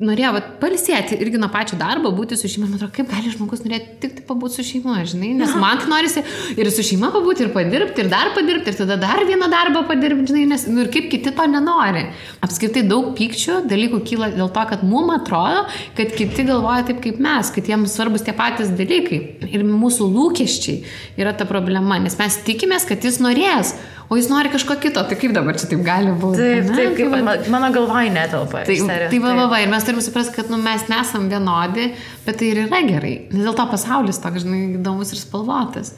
norėjo 0.00 0.30
vat, 0.32 0.46
palisėti 0.62 1.18
irgi 1.20 1.38
nuo 1.40 1.50
pačio 1.52 1.76
darbo, 1.80 2.10
būti 2.16 2.38
su 2.38 2.48
šeima. 2.48 2.68
Man 2.70 2.78
atrodo, 2.78 2.94
kaip 2.96 3.10
gali 3.10 3.32
žmogus 3.34 3.60
norėti 3.66 3.98
tik 4.00 4.14
tai 4.16 4.24
pabūti 4.28 4.56
su 4.56 4.64
šeima, 4.64 4.96
žinai, 5.08 5.32
nes 5.36 5.52
man 5.60 5.82
norisi 5.90 6.22
ir 6.56 6.70
su 6.72 6.84
šeima 6.86 7.10
pabūti, 7.12 7.44
ir 7.44 7.52
padirbti, 7.52 8.04
ir 8.04 8.10
dar 8.12 8.32
padirbti, 8.36 8.72
ir 8.72 8.78
tada 8.80 8.96
dar 9.00 9.20
vieną 9.28 9.50
darbą 9.52 9.84
padirbti, 9.90 10.30
žinai, 10.32 10.46
nes 10.54 10.64
nu, 10.70 10.86
ir 10.86 10.92
kaip 10.94 11.10
kiti 11.12 11.34
to 11.36 11.46
nenori. 11.52 12.06
Apskritai 12.46 12.86
daug 12.88 13.12
pykčių 13.18 13.60
dalykų 13.68 14.02
kyla 14.08 14.32
dėl 14.38 14.48
to, 14.54 14.64
kad 14.72 14.84
mums 14.88 15.18
atrodo, 15.18 15.66
kad 15.98 16.16
kiti 16.16 16.48
galvoja 16.48 16.88
taip 16.88 17.04
kaip 17.04 17.20
mes, 17.20 17.52
kad 17.52 17.68
jiems 17.68 17.96
svarbus 17.96 18.24
tie 18.24 18.36
patys 18.36 18.72
dalykai. 18.76 19.20
Ir 19.50 19.66
mūsų 19.68 20.08
lūkesčiai 20.14 20.80
yra 21.20 21.36
ta 21.36 21.48
problema, 21.48 22.00
nes 22.00 22.16
mes 22.20 22.40
tikimės, 22.46 22.88
kad 22.88 23.04
jis 23.04 23.20
norės 23.20 23.76
o 24.10 24.18
jis 24.18 24.28
nori 24.30 24.50
kažko 24.50 24.74
kito, 24.82 25.02
tai 25.06 25.16
kaip 25.18 25.34
dabar 25.36 25.58
čia 25.58 25.68
taip 25.70 25.82
gali 25.86 26.10
būti? 26.10 26.42
Taip, 26.42 26.64
ne? 26.66 26.76
taip, 26.76 26.94
kaip 26.98 27.12
va, 27.14 27.34
mano 27.54 27.70
galvoje 27.74 28.10
netelpa. 28.14 28.64
Tai, 28.66 28.78
tai 29.12 29.20
va, 29.22 29.34
va, 29.38 29.48
va, 29.52 29.60
ir 29.62 29.70
mes 29.70 29.86
turime 29.86 30.02
suprasti, 30.04 30.34
kad 30.40 30.50
nu, 30.50 30.58
mes 30.64 30.88
nesam 30.90 31.28
vienodi, 31.30 31.92
bet 32.26 32.40
tai 32.40 32.50
ir 32.50 32.64
yra 32.66 32.82
gerai, 32.88 33.14
nes 33.30 33.46
dėl 33.46 33.54
to 33.56 33.68
pasaulis 33.70 34.18
toks, 34.22 34.42
žinai, 34.44 34.64
įdomus 34.80 35.14
ir 35.14 35.22
spalvotas. 35.22 35.94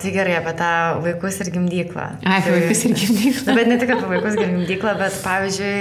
Tai 0.00 0.10
gerai 0.14 0.32
apie 0.38 0.52
tą 0.56 0.68
vaikus 1.04 1.36
ir 1.42 1.50
gimdyklą. 1.52 2.04
Ai, 2.24 2.38
apie 2.38 2.48
tai, 2.48 2.60
vaikus 2.62 2.84
ir 2.86 2.94
gimdyklą. 2.96 3.44
Na, 3.50 3.56
bet 3.58 3.68
ne 3.68 3.76
tik 3.82 3.90
apie 3.92 4.06
vaikus 4.08 4.38
ir 4.38 4.46
gimdyklą, 4.46 4.94
bet 4.96 5.18
pavyzdžiui, 5.20 5.74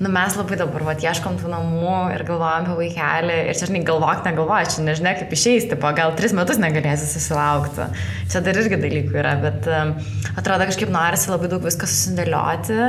nu, 0.00 0.12
mes 0.14 0.36
labai 0.38 0.56
dabar, 0.62 0.86
va, 0.86 0.94
ieškom 0.96 1.36
tų 1.42 1.50
namų 1.52 1.96
ir 2.14 2.24
galvojam 2.24 2.70
apie 2.70 2.76
vaikelį. 2.78 3.36
Ir 3.50 3.58
čia, 3.58 3.68
žinai, 3.68 3.82
galvok, 3.90 4.22
negalvok, 4.24 4.70
čia 4.72 4.86
nežinia, 4.86 5.12
kaip 5.20 5.36
išeisti, 5.36 5.76
po 5.82 5.92
gal 5.98 6.16
tris 6.16 6.32
metus 6.36 6.60
negalėsi 6.62 7.10
susilaukti. 7.10 7.90
Čia 8.32 8.40
dar 8.46 8.62
irgi 8.62 8.80
dalykų 8.80 9.20
yra, 9.20 9.36
bet 9.44 9.68
um, 9.68 9.92
atrodo 10.40 10.70
kažkaip 10.72 10.92
norisi 10.96 11.34
labai 11.34 11.52
daug 11.52 11.68
viską 11.68 11.90
susidėlioti. 11.92 12.80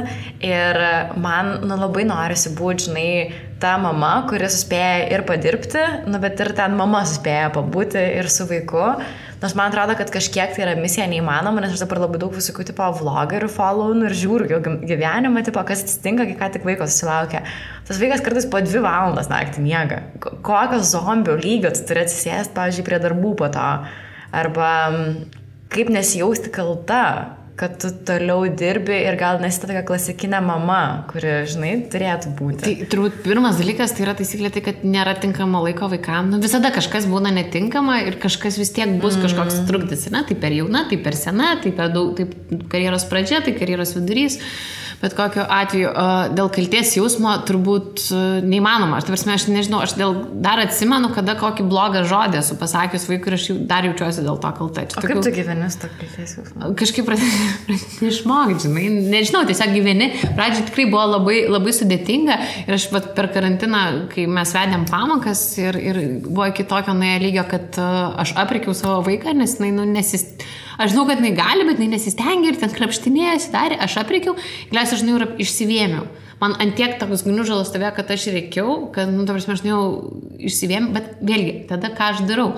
Ir 0.48 0.82
man, 1.20 1.58
nu, 1.68 1.76
labai 1.84 2.08
norisi 2.08 2.56
būti, 2.56 2.88
žinai, 2.88 3.12
ta 3.60 3.76
mama, 3.82 4.22
kuri 4.30 4.48
suspėja 4.48 5.08
ir 5.12 5.28
padirbti, 5.28 5.84
nu, 6.08 6.20
bet 6.24 6.40
ir 6.44 6.56
ten 6.58 6.80
mama 6.80 7.04
suspėja 7.04 7.52
pabūti 7.56 8.00
ir 8.22 8.32
su 8.32 8.48
vaiku. 8.48 8.94
Nors 9.38 9.54
man 9.54 9.70
atrodo, 9.70 9.94
kad 10.00 10.10
kažkiek 10.10 10.56
tai 10.56 10.64
yra 10.66 10.74
misija 10.80 11.06
neįmanoma, 11.10 11.62
nes 11.62 11.76
aš 11.76 11.84
dabar 11.84 12.02
labai 12.08 12.18
daug 12.24 12.34
visokių 12.34 12.66
tipo 12.72 12.88
vlogerių 12.98 13.50
follow 13.54 13.94
ir 14.08 14.16
žiūriu 14.18 14.50
jo 14.56 14.60
gyvenimą, 14.66 15.44
tipo, 15.46 15.62
kas 15.68 15.84
atsitinka, 15.86 16.26
kai 16.26 16.38
ką 16.40 16.50
tik 16.56 16.66
vaikas 16.66 16.96
susilaukia. 16.96 17.44
Tas 17.86 18.02
vaikas 18.02 18.26
kartais 18.26 18.50
po 18.50 18.64
dvi 18.66 18.82
valandas 18.82 19.30
naktį 19.30 19.62
miega. 19.62 20.02
Kokio 20.26 20.82
zombio 20.82 21.38
lygio 21.38 21.70
tu 21.76 21.86
turi 21.86 22.02
atsisėsti, 22.08 22.56
pavyzdžiui, 22.58 22.88
prie 22.90 23.02
darbų 23.04 23.36
po 23.38 23.52
to. 23.54 23.68
Arba 24.42 24.72
kaip 25.70 25.94
nesijausti 25.94 26.50
kalta, 26.54 27.04
kad 27.58 27.74
tu 27.82 27.90
toliau 28.06 28.46
dirbi 28.54 28.94
ir 29.02 29.18
gal 29.18 29.40
nesi 29.42 29.64
tokia 29.64 29.82
klasikinė 29.88 30.44
mama, 30.46 30.82
kuri, 31.10 31.32
žinai, 31.50 31.72
turėtų 31.90 32.34
būti. 32.38 32.62
Tai 32.68 32.90
turbūt 32.92 33.20
pirmas 33.26 33.58
dalykas 33.58 33.96
tai 33.98 34.06
yra 34.06 34.14
taisyklė, 34.20 34.52
tai 34.54 34.62
kad 34.68 34.86
nėra 34.86 35.16
tinkamo 35.18 35.64
laiko 35.66 35.90
vaikams. 35.90 36.36
Nu, 36.36 36.42
visada 36.44 36.70
kažkas 36.76 37.10
būna 37.10 37.34
netinkama 37.34 38.04
ir 38.06 38.20
kažkas 38.22 38.60
vis 38.62 38.76
tiek 38.78 39.00
bus 39.02 39.18
mm. 39.18 39.26
kažkoks 39.26 39.62
trukdis. 39.70 40.06
Ne? 40.14 40.22
Tai 40.30 40.38
per 40.38 40.54
jauna, 40.54 40.86
tai 40.92 41.02
per 41.02 41.18
sena, 41.18 41.56
tai 41.64 41.74
per 41.74 41.90
daug, 41.96 42.14
tai 42.20 42.62
karjeros 42.70 43.10
pradžia, 43.10 43.42
tai 43.42 43.58
karjeros 43.58 43.98
vidurys. 43.98 44.38
Bet 44.98 45.14
kokiu 45.14 45.44
atveju 45.46 45.92
dėl 46.34 46.48
kalties 46.54 46.96
jausmo 46.98 47.36
turbūt 47.46 48.08
neįmanoma. 48.46 48.98
Aš, 48.98 49.06
tarsi, 49.12 49.28
aš 49.30 49.46
nežinau, 49.52 49.84
aš 49.86 49.94
dėl, 49.98 50.16
dar 50.42 50.58
atsimenu, 50.64 51.12
kada 51.14 51.36
kokį 51.38 51.68
blogą 51.70 52.02
žodį 52.10 52.40
esu 52.40 52.58
pasakius 52.58 53.06
vaikui 53.06 53.30
ir 53.30 53.38
aš 53.38 53.46
jau 53.52 53.58
dar 53.70 53.86
jaučiuosi 53.86 54.26
dėl 54.26 54.42
to 54.42 54.52
kalta. 54.58 54.88
Čia, 54.90 54.98
o 54.98 55.04
kaip 55.06 55.20
tokiu, 55.20 55.28
tu 55.28 55.36
gyveni 55.36 55.70
su 55.70 55.84
to 55.84 55.92
kalties 56.00 56.34
jausmu? 56.40 56.72
Kažkaip 56.82 57.06
pradėjau 57.12 57.47
išmokti, 58.10 58.68
žinai, 58.68 58.86
nežinau, 59.14 59.44
tiesiog 59.48 59.74
gyveni. 59.76 60.12
Pradžioje 60.38 60.68
tikrai 60.70 60.88
buvo 60.92 61.06
labai, 61.16 61.40
labai 61.52 61.74
sudėtinga 61.76 62.38
ir 62.66 62.78
aš 62.78 62.90
vat, 62.94 63.12
per 63.18 63.32
karantiną, 63.34 63.84
kai 64.14 64.28
mes 64.32 64.54
vedėm 64.56 64.86
pamokas 64.90 65.44
ir, 65.62 65.80
ir 65.80 66.04
buvo 66.28 66.50
iki 66.52 66.68
tokio 66.68 66.96
nuėjo 66.98 67.24
lygio, 67.26 67.48
kad 67.50 67.82
aš 68.24 68.36
aprikiau 68.40 68.76
savo 68.78 69.02
vaiką, 69.08 69.36
nes 69.38 69.58
jinai 69.60 69.74
nu, 69.76 69.88
nesis 69.98 70.30
Aš 70.78 70.92
žinau, 70.94 71.08
kad 71.10 71.18
jinai 71.18 71.34
gali, 71.34 71.64
bet 71.66 71.80
jinai 71.82 71.96
nesistengė 71.96 72.52
ir 72.52 72.58
ten 72.62 72.70
krapštinėjasi, 72.70 73.50
darė, 73.50 73.80
aš 73.82 73.96
apriekiau, 74.04 74.36
galiausiai 74.70 75.00
aš 75.00 75.02
žinau 75.02 75.16
ir 75.18 75.24
išsivėmiau. 75.42 76.04
Man 76.38 76.54
antiek 76.62 77.00
toks 77.02 77.24
gniužalas 77.26 77.72
tave, 77.74 77.88
kad 77.98 78.12
aš 78.14 78.28
reikiau, 78.30 78.92
kad, 78.94 79.10
nu, 79.10 79.24
prasme, 79.26 79.56
aš 79.56 79.64
jau 79.66 79.80
išsivėmiau, 80.38 80.92
bet 80.94 81.08
vėlgi, 81.26 81.56
tada 81.72 81.90
ką 81.98 82.12
aš 82.14 82.22
darau? 82.30 82.52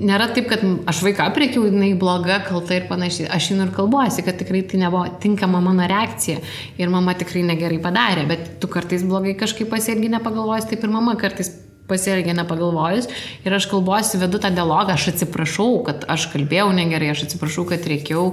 Nėra 0.00 0.30
taip, 0.32 0.48
kad 0.48 0.64
aš 0.88 1.02
vaiką 1.04 1.26
apriekiau, 1.28 1.66
jinai 1.68 1.90
bloga, 2.00 2.38
kalta 2.46 2.78
ir 2.78 2.86
panašiai. 2.88 3.28
Aš 3.36 3.50
žinau 3.50 3.68
ir 3.68 3.74
kalbuosi, 3.76 4.24
kad 4.24 4.40
tikrai 4.40 4.64
tai 4.64 4.80
nebuvo 4.80 5.04
tinkama 5.20 5.60
mano 5.64 5.84
reakcija 5.84 6.40
ir 6.80 6.92
mama 6.92 7.12
tikrai 7.18 7.44
negerai 7.50 7.82
padarė, 7.84 8.24
bet 8.32 8.48
tu 8.62 8.72
kartais 8.72 9.04
blogai 9.04 9.36
kažkaip 9.36 9.68
pasielgi 9.68 10.14
nepagalvojęs, 10.16 10.70
taip 10.72 10.88
ir 10.88 10.96
mama 10.96 11.18
kartais 11.20 11.52
pasielgė 11.86 12.32
nepagalvojus 12.40 13.06
ir 13.44 13.54
aš 13.54 13.68
kalbuosi, 13.70 14.18
vedu 14.18 14.40
tą 14.42 14.50
dialogą, 14.54 14.96
aš 14.96 15.12
atsiprašau, 15.12 15.70
kad 15.86 16.08
aš 16.10 16.30
kalbėjau 16.32 16.72
negerai, 16.74 17.12
aš 17.12 17.28
atsiprašau, 17.28 17.68
kad 17.68 17.84
reikėjau 17.86 18.26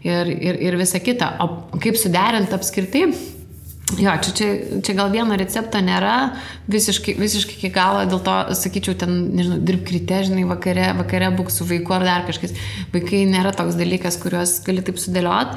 ir, 0.00 0.32
ir, 0.32 0.60
ir 0.70 0.80
visa 0.80 0.98
kita. 1.02 1.36
O 1.44 1.80
kaip 1.82 2.00
suderinti 2.00 2.56
apskritai? 2.56 3.08
Jo, 3.94 4.10
čia, 4.18 4.32
čia, 4.34 4.46
čia 4.82 4.94
gal 4.98 5.12
vieno 5.14 5.36
recepto 5.38 5.78
nėra, 5.78 6.34
visiškai, 6.66 7.12
visiškai 7.22 7.54
iki 7.54 7.68
galo, 7.70 8.00
dėl 8.10 8.18
to 8.26 8.34
sakyčiau, 8.58 8.96
ten, 8.98 9.12
nežinau, 9.38 9.60
dirbk 9.62 9.92
ryte, 9.94 10.24
žinai, 10.26 10.42
vakare, 10.50 10.88
vakare 10.98 11.28
būk 11.38 11.52
su 11.54 11.62
vaiku 11.68 11.94
ar 11.94 12.02
dar 12.02 12.24
kažkas. 12.26 12.56
Vaikai 12.90 13.22
nėra 13.30 13.54
toks 13.54 13.78
dalykas, 13.78 14.18
kuriuos 14.18 14.56
gali 14.66 14.82
taip 14.82 14.98
sudėliot. 14.98 15.54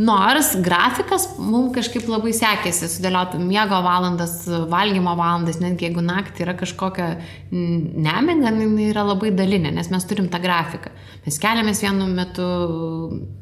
Nors 0.00 0.54
grafikas 0.64 1.26
mums 1.36 1.74
kažkaip 1.76 2.06
labai 2.08 2.32
sekėsi 2.32 2.88
sudėlioti 2.88 3.36
miego 3.42 3.76
valandas, 3.84 4.38
valgymo 4.48 5.12
valandas, 5.18 5.58
netgi 5.60 5.90
jeigu 5.90 6.00
naktį 6.04 6.46
yra 6.46 6.54
kažkokia 6.56 7.08
nemiga, 7.52 8.52
jinai 8.56 8.88
yra 8.88 9.04
labai 9.04 9.34
dalinė, 9.36 9.74
nes 9.76 9.90
mes 9.92 10.06
turim 10.08 10.30
tą 10.32 10.40
grafiką. 10.40 10.94
Mes 11.26 11.36
keliamės 11.38 11.82
vienu 11.84 12.08
metu, 12.08 12.46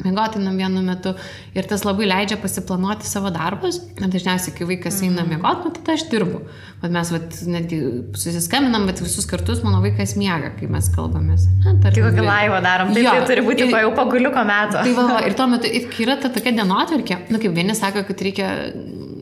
mėgotinam 0.03 0.59
vienu 0.59 0.83
metu 0.85 1.15
ir 1.55 1.69
tas 1.71 1.87
labai 1.87 2.11
leidžia 2.11 2.37
pasiplanuoti 2.43 3.07
savo 3.07 3.31
darbus. 3.33 3.79
Dažniausiai, 4.01 4.53
kai 4.57 4.67
vaikas 4.69 4.99
eina 5.05 5.23
mhm. 5.23 5.37
mėgoti, 5.37 5.71
nu, 5.71 5.75
tada 5.79 5.95
aš 5.95 6.09
dirbu. 6.11 6.43
Bet 6.83 6.93
mes 6.93 7.13
vat, 7.15 7.39
netgi 7.47 7.79
susiskambinam, 8.19 8.89
bet 8.91 9.01
visus 9.05 9.29
kartus 9.31 9.63
mano 9.63 9.81
vaikas 9.85 10.17
miega, 10.19 10.51
kai 10.59 10.67
mes 10.73 10.91
kalbamės. 10.93 11.47
Na, 11.63 11.77
tarkim, 11.85 12.09
kai 12.09 12.11
kokį 12.11 12.27
laivą 12.27 12.61
darom, 12.65 12.93
tai, 12.97 13.07
tai 13.07 13.25
turi 13.29 13.47
būti 13.47 13.67
ir, 13.69 13.75
jau 13.85 13.95
paguliuko 13.97 14.45
metų. 14.51 14.81
Tai 14.81 14.95
va, 14.99 15.07
va, 15.15 15.25
ir 15.29 15.37
tuo 15.39 15.49
metu, 15.53 15.73
kai 15.93 16.07
yra 16.07 16.17
ta 16.21 16.33
tokia 16.41 16.57
dienotvarkė, 16.59 17.21
nu 17.31 17.41
kaip 17.43 17.55
vieni 17.57 17.77
sako, 17.79 18.03
kad 18.09 18.27
reikia 18.27 18.51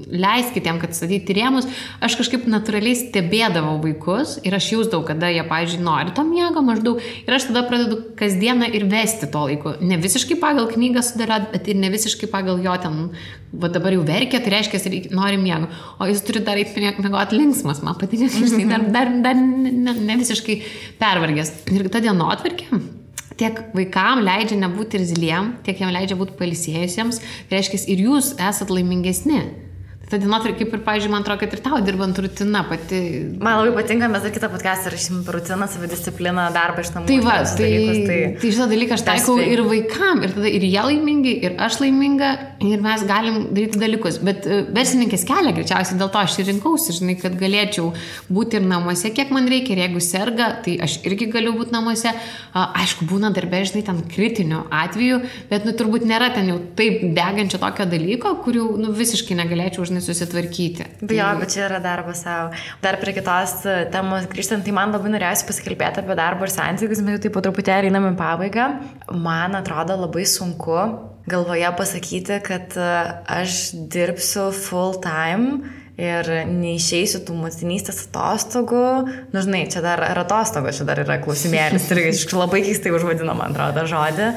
leiskitėm, 0.09 0.79
kad 0.81 0.95
statyti 0.97 1.37
rėmus, 1.37 1.69
aš 2.05 2.17
kažkaip 2.21 2.47
natūraliai 2.49 2.97
stebėdavau 2.97 3.77
vaikus 3.83 4.39
ir 4.47 4.57
aš 4.57 4.71
jausdavau, 4.73 5.05
kada 5.09 5.31
jie, 5.33 5.43
pavyzdžiui, 5.49 5.83
nori 5.85 6.15
to 6.17 6.25
miego 6.27 6.63
maždaug 6.65 7.03
ir 7.03 7.37
aš 7.37 7.51
tada 7.51 7.65
pradedu 7.69 8.01
kasdieną 8.19 8.71
ir 8.75 8.87
vesti 8.89 9.29
to 9.33 9.45
laiku. 9.51 9.75
Ne 9.85 9.99
visiškai 10.01 10.39
pagal 10.41 10.71
knygą 10.73 11.05
sudėliot, 11.05 11.51
bet 11.53 11.69
ir 11.69 11.81
ne 11.81 11.93
visiškai 11.93 12.31
pagal 12.33 12.63
jo 12.65 12.77
ten, 12.83 13.01
va 13.53 13.73
dabar 13.73 13.97
jau 13.97 14.05
verkia, 14.09 14.41
tai 14.45 14.55
reiškia, 14.57 14.81
jis 14.81 15.11
nori 15.15 15.41
miego, 15.41 15.69
o 16.01 16.09
jis 16.09 16.25
turi 16.25 16.45
dar 16.45 16.61
eiti 16.61 16.85
miegoti 17.03 17.39
linksmas, 17.39 17.83
man 17.85 17.99
patinka, 18.01 18.33
žinai, 18.49 18.69
dar, 18.73 18.89
dar, 18.95 19.13
dar 19.29 19.43
ne, 19.43 19.93
ne 19.93 20.21
visiškai 20.21 20.63
pervargęs. 21.01 21.53
Ir 21.75 21.93
ta 21.93 22.03
dienotvarkė 22.05 22.98
tiek 23.39 23.63
vaikam 23.77 24.25
leidžia 24.27 24.59
nebūti 24.61 25.01
irzliem, 25.01 25.55
tiek 25.67 25.81
jam 25.83 25.95
leidžia 25.95 26.19
būti 26.19 26.37
palisėjusiems, 26.41 27.23
tai 27.49 27.59
reiškia 27.59 27.85
ir 27.95 28.05
jūs 28.09 28.35
esat 28.37 28.73
laimingesni. 28.75 29.43
Ta 30.09 30.17
dienotvarkė, 30.17 30.63
kaip 30.63 30.73
ir, 30.73 30.81
pavyzdžiui, 30.87 31.11
man 31.13 31.21
atrodo, 31.21 31.43
kad 31.43 31.53
ir 31.53 31.61
tau 31.61 31.79
dirbant 31.85 32.17
rutina 32.25 32.63
pati. 32.65 32.99
Man 33.45 33.59
labai 33.59 33.75
patinka, 33.77 34.09
mes 34.09 34.23
dar 34.25 34.33
kitą 34.33 34.49
podcastą 34.49 34.93
rašysim 34.95 35.19
apie 35.21 35.35
rutiną, 35.35 35.69
savidiscipliną, 35.69 36.47
darbą 36.55 36.81
iš 36.81 36.95
namų. 36.95 37.11
Tai 37.11 37.19
va, 37.27 37.35
tai, 37.45 37.59
dalykus, 37.59 37.99
tai, 38.09 38.17
tai 38.41 38.53
šitą 38.55 38.69
dalyką 38.71 38.97
aš 38.97 39.05
taikau 39.05 39.37
ir 39.45 39.61
vaikam, 39.69 40.23
ir 40.25 40.33
tada 40.33 40.49
ir 40.49 40.65
jie 40.65 40.87
laimingi, 40.87 41.35
ir 41.45 41.59
aš 41.61 41.83
laiminga, 41.83 42.31
ir 42.61 42.81
mes 42.83 43.03
galim 43.07 43.39
daryti 43.55 43.79
dalykus. 43.81 44.19
Bet 44.25 44.47
e, 44.47 44.61
versininkės 44.75 45.25
kelią 45.29 45.53
greičiausiai 45.57 45.99
dėl 46.01 46.11
to 46.13 46.21
aš 46.21 46.39
ir 46.43 46.49
rinkausi, 46.51 46.95
žinai, 46.97 47.15
kad 47.21 47.37
galėčiau 47.39 47.93
būti 48.33 48.59
ir 48.59 48.67
namuose, 48.67 49.13
kiek 49.15 49.31
man 49.35 49.49
reikia. 49.51 49.77
Ir 49.77 49.85
jeigu 49.85 50.03
serga, 50.03 50.51
tai 50.65 50.79
aš 50.83 50.99
irgi 51.09 51.29
galiu 51.33 51.55
būti 51.59 51.75
namuose. 51.75 52.13
Aišku, 52.59 53.07
būna 53.11 53.31
darbė, 53.35 53.63
žinai, 53.69 53.85
ten 53.87 54.01
kritinių 54.11 54.65
atvejų, 54.75 55.21
bet, 55.51 55.67
nu, 55.69 55.75
turbūt 55.79 56.07
nėra 56.09 56.31
ten 56.35 56.49
jau 56.51 56.59
taip 56.79 57.05
degančio 57.17 57.61
tokio 57.63 57.87
dalyko, 57.89 58.35
kurių, 58.45 58.65
nu, 58.81 58.93
visiškai 58.97 59.37
negalėčiau, 59.39 59.87
žinai, 59.89 60.03
susitvarkyti. 60.05 60.89
Tai... 61.05 61.13
Jo, 61.15 61.29
bet 61.39 61.55
čia 61.55 61.67
yra 61.69 61.83
darbas 61.85 62.25
savo. 62.27 62.51
Dar 62.83 62.99
prie 63.03 63.15
kitos 63.19 63.61
temos 63.95 64.27
grįžtant, 64.33 64.67
tai 64.67 64.75
man 64.75 64.95
labai 64.95 65.13
norėjosi 65.15 65.47
pasikalbėti 65.51 66.03
apie 66.03 66.19
darbą 66.19 66.49
ir 66.49 66.55
santykius, 66.55 67.05
bet 67.05 67.19
jau 67.19 67.23
taip 67.27 67.37
po 67.37 67.45
truputėlį 67.45 67.93
einam 67.93 68.11
į 68.11 68.17
pabaigą. 68.19 68.73
Man 69.15 69.55
atrodo 69.59 69.99
labai 70.01 70.27
sunku 70.29 70.81
galvoje 71.29 71.69
pasakyti, 71.77 72.41
kad 72.45 72.77
e, 72.77 72.89
aš 73.39 73.59
dirbsiu 73.93 74.49
full 74.57 74.99
time 75.05 75.77
ir 75.99 76.29
neišeisiu 76.47 77.25
tų 77.27 77.35
motinystės 77.41 78.05
atostogų. 78.07 78.85
Nu, 79.33 79.43
žinai, 79.43 79.65
čia 79.73 79.83
dar 79.83 80.03
ar 80.07 80.23
atostogos, 80.23 80.79
čia 80.79 80.87
dar 80.89 81.03
yra 81.03 81.19
klausimėlis, 81.25 81.89
irgi 81.95 82.39
labai 82.39 82.63
keistai 82.67 82.95
užvadino, 82.95 83.35
man 83.39 83.57
atrodo, 83.57 83.87
žodį. 83.91 84.33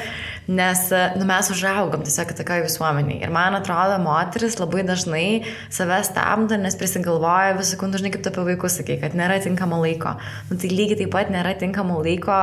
Nes 0.52 0.82
nu, 1.16 1.26
mes 1.30 1.50
užaugom 1.54 2.02
tiesiog 2.04 2.34
tokioje 2.36 2.66
visuomenėje. 2.66 3.22
Ir 3.24 3.32
man 3.32 3.56
atrodo, 3.56 3.96
moteris 4.04 4.58
labai 4.60 4.84
dažnai 4.88 5.26
save 5.72 6.02
stabdo, 6.08 6.58
nes 6.60 6.76
prisigalvoja 6.80 7.54
visokų, 7.60 7.88
nu, 7.88 7.96
dažnai 7.96 8.12
kaip 8.12 8.26
tu 8.26 8.32
apie 8.34 8.44
vaikus 8.50 8.76
sakai, 8.82 8.98
kad 9.00 9.16
nėra 9.18 9.40
tinkamo 9.44 9.80
laiko. 9.84 10.16
Nu, 10.50 10.58
tai 10.60 10.72
lygiai 10.74 11.00
taip 11.04 11.14
pat 11.16 11.32
nėra 11.32 11.54
tinkamo 11.62 12.02
laiko 12.04 12.40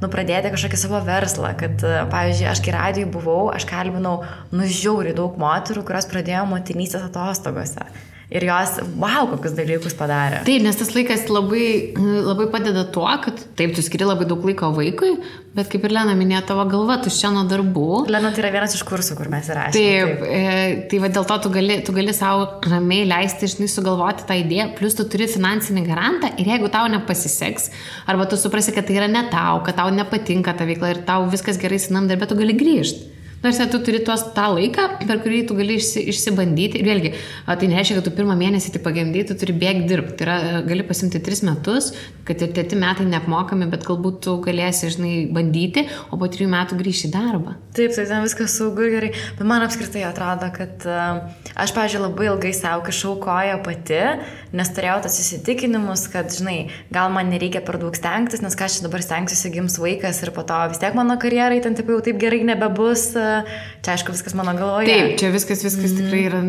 nu, 0.00 0.08
pradėti 0.12 0.54
kažkokį 0.54 0.80
savo 0.80 1.02
verslą. 1.04 1.52
Kad, 1.60 1.84
pavyzdžiui, 2.14 2.48
aš 2.48 2.64
kai 2.64 2.76
radijui 2.78 3.10
buvau, 3.12 3.50
aš 3.52 3.68
kalbinau 3.68 4.20
nužiauriai 4.56 5.16
daug 5.18 5.36
moterų, 5.40 5.84
kurios 5.90 6.08
pradėjo 6.08 6.46
motinystės 6.54 7.10
atostogose 7.10 7.90
ir 8.30 8.46
jos, 8.46 8.76
wow, 9.00 9.26
kokius 9.32 9.54
dalykus 9.58 9.96
padarė. 9.98 10.44
Taip, 10.46 10.62
nes 10.62 10.78
tas 10.78 10.92
laikas 10.94 11.26
labai, 11.30 11.64
labai 11.98 12.46
padeda 12.52 12.84
tuo, 12.94 13.08
kad 13.24 13.42
taip, 13.58 13.74
tu 13.74 13.82
skiri 13.82 14.06
labai 14.06 14.28
daug 14.30 14.44
laiko 14.46 14.70
vaikui, 14.76 15.16
bet 15.56 15.70
kaip 15.72 15.84
ir 15.88 15.94
Lena 15.96 16.14
minėjo, 16.18 16.44
tavo 16.52 16.64
galva 16.70 17.00
tuščia 17.02 17.32
nuo 17.34 17.42
darbų. 17.50 18.04
Lena 18.12 18.30
tai 18.30 18.44
yra 18.44 18.52
vienas 18.54 18.76
iš 18.78 18.84
kursų, 18.86 19.18
kur 19.18 19.32
mes 19.32 19.50
įrašėme. 19.50 19.74
Taip, 19.74 20.22
taip. 20.22 20.24
E, 20.30 20.72
tai 20.92 21.02
va 21.02 21.10
dėl 21.10 21.26
to 21.26 21.40
tu 21.42 21.54
gali, 21.58 21.80
tu 21.86 21.96
gali 21.96 22.14
savo 22.14 22.46
ramiai 22.70 23.08
leisti, 23.10 23.50
žinai, 23.50 23.70
sugalvoti 23.74 24.28
tą 24.30 24.38
idėją, 24.44 24.70
plus 24.78 24.98
tu 24.98 25.08
turi 25.10 25.26
finansinį 25.30 25.86
garantą 25.90 26.30
ir 26.38 26.54
jeigu 26.54 26.70
tau 26.70 26.86
nepasiseks, 26.92 27.70
arba 28.10 28.30
tu 28.30 28.38
suprasi, 28.38 28.76
kad 28.76 28.86
tai 28.86 29.00
yra 29.02 29.10
ne 29.10 29.26
tau, 29.32 29.58
kad 29.66 29.80
tau 29.82 29.90
nepatinka 29.94 30.54
ta 30.54 30.70
veikla 30.70 30.94
ir 30.94 31.02
tau 31.08 31.26
viskas 31.32 31.58
gerai 31.58 31.82
sinam 31.82 32.06
darbė, 32.10 32.30
tu 32.30 32.38
gali 32.38 32.54
grįžti. 32.54 33.09
Nors 33.40 33.56
tu 33.72 33.78
turi 33.80 34.02
tuos 34.04 34.20
tą 34.36 34.50
laiką, 34.52 34.86
per 35.08 35.20
kurį 35.24 35.38
tu 35.48 35.54
gali 35.56 35.78
išsi, 35.80 36.02
išsibandyti. 36.12 36.82
Ir 36.82 36.88
vėlgi, 36.88 37.12
tai 37.48 37.68
nereiškia, 37.70 37.96
kad 37.96 38.08
tu 38.08 38.12
pirmą 38.12 38.34
mėnesį 38.36 38.74
tai 38.74 38.82
pagimdai, 38.84 39.22
tu 39.28 39.36
turi 39.40 39.54
bėgti 39.56 39.86
dirbti. 39.88 40.16
Tai 40.20 40.26
yra, 40.26 40.36
gali 40.66 40.84
pasimti 40.84 41.22
tris 41.24 41.40
metus, 41.46 41.92
kad 42.28 42.44
ir 42.44 42.52
tėti 42.56 42.76
metai 42.80 43.06
neapmokami, 43.08 43.70
bet 43.72 43.86
galbūt 43.88 44.20
tu 44.26 44.36
galėsi, 44.44 44.90
žinai, 44.92 45.14
bandyti, 45.32 45.86
o 46.12 46.18
po 46.20 46.28
trijų 46.28 46.50
metų 46.52 46.76
grįši 46.82 47.06
į 47.08 47.12
darbą. 47.14 47.56
Taip, 47.76 47.94
tai 47.96 48.04
ten 48.10 48.26
viskas 48.26 48.58
saugu 48.60 48.84
ir 48.84 48.92
gerai. 48.98 49.10
Bet 49.38 49.48
man 49.48 49.64
apskritai 49.64 50.04
atrodo, 50.04 50.50
kad 50.52 50.84
aš, 50.84 51.72
pažiūrėjau, 51.72 52.04
labai 52.10 52.28
ilgai 52.28 52.52
savo 52.56 52.84
kišau 52.84 53.16
koją 53.24 53.56
pati, 53.64 54.02
nes 54.52 54.74
turėjau 54.76 54.98
tas 55.06 55.16
įsitikinimus, 55.22 56.04
kad, 56.12 56.28
žinai, 56.34 56.58
gal 56.92 57.08
man 57.14 57.32
nereikia 57.32 57.64
per 57.64 57.80
daug 57.80 57.96
stengtis, 57.96 58.44
nes 58.44 58.58
ką 58.58 58.68
aš 58.68 58.80
dabar 58.84 59.00
stengsiuosi 59.06 59.54
gims 59.56 59.80
vaikas 59.80 60.20
ir 60.26 60.34
po 60.36 60.44
to 60.44 60.60
vis 60.72 60.82
tiek 60.82 60.96
mano 60.98 61.16
karjerai 61.22 61.62
ten 61.64 61.78
taip 61.78 61.88
jau 61.88 62.00
taip 62.04 62.18
gerai 62.20 62.42
nebebus 62.44 63.08
čia 63.84 63.94
aišku 63.94 64.14
viskas 64.14 64.34
mano 64.38 64.54
galvoje. 64.58 64.88
Taip, 64.90 65.14
čia 65.20 65.30
viskas, 65.34 65.62
viskas 65.66 65.92
mm. 65.92 65.98
tikrai 66.00 66.22
yra, 66.28 66.40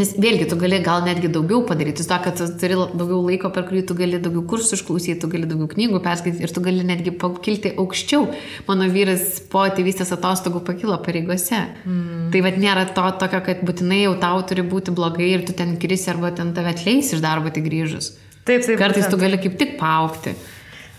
nes 0.00 0.14
vėlgi 0.20 0.48
tu 0.50 0.58
gali 0.60 0.80
gal 0.84 1.04
netgi 1.06 1.30
daugiau 1.34 1.62
padaryti, 1.68 2.06
to, 2.06 2.18
kad 2.24 2.38
tu 2.38 2.48
turi 2.60 2.78
daugiau 2.78 3.20
laiko, 3.26 3.50
per 3.54 3.66
kurį 3.68 3.84
tu 3.88 3.96
gali 3.98 4.20
daugiau 4.22 4.44
kursų 4.50 4.78
išklausyti, 4.78 5.18
tu 5.22 5.30
gali 5.32 5.48
daugiau 5.50 5.70
knygų 5.74 6.02
perskaityti 6.04 6.46
ir 6.46 6.54
tu 6.54 6.64
gali 6.64 6.86
netgi 6.86 7.14
pakilti 7.20 7.74
aukščiau. 7.80 8.26
Mano 8.68 8.88
vyras 8.92 9.38
po 9.52 9.66
tėvystės 9.76 10.14
atostogų 10.16 10.64
pakilo 10.66 10.98
pareigose. 11.04 11.60
Mm. 11.84 12.28
Tai 12.34 12.44
vad 12.48 12.60
nėra 12.60 12.88
to 12.96 13.06
tokio, 13.22 13.40
kad 13.46 13.64
būtinai 13.66 14.04
jau 14.04 14.16
tau 14.22 14.42
turi 14.48 14.66
būti 14.66 14.94
blogai 14.94 15.30
ir 15.36 15.46
tu 15.48 15.56
ten 15.56 15.76
krisi 15.80 16.10
arba 16.12 16.32
ten 16.34 16.52
tave 16.56 16.74
atleis 16.74 17.12
iš 17.14 17.24
darbo 17.24 17.52
tik 17.54 17.66
grįžus. 17.68 18.14
Taip, 18.44 18.64
taip. 18.66 18.76
Kartais 18.80 19.08
tu 19.08 19.20
gali 19.20 19.40
kaip 19.40 19.56
tik 19.60 19.78
paaukti. 19.80 20.34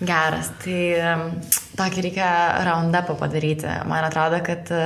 Geras, 0.06 0.49
tai 0.63 0.80
tokį 1.79 2.07
reikia 2.07 2.29
roundupą 2.67 3.15
padaryti. 3.19 3.69
Man 3.89 4.07
atrodo, 4.07 4.39
kad 4.45 4.71
e, 4.73 4.85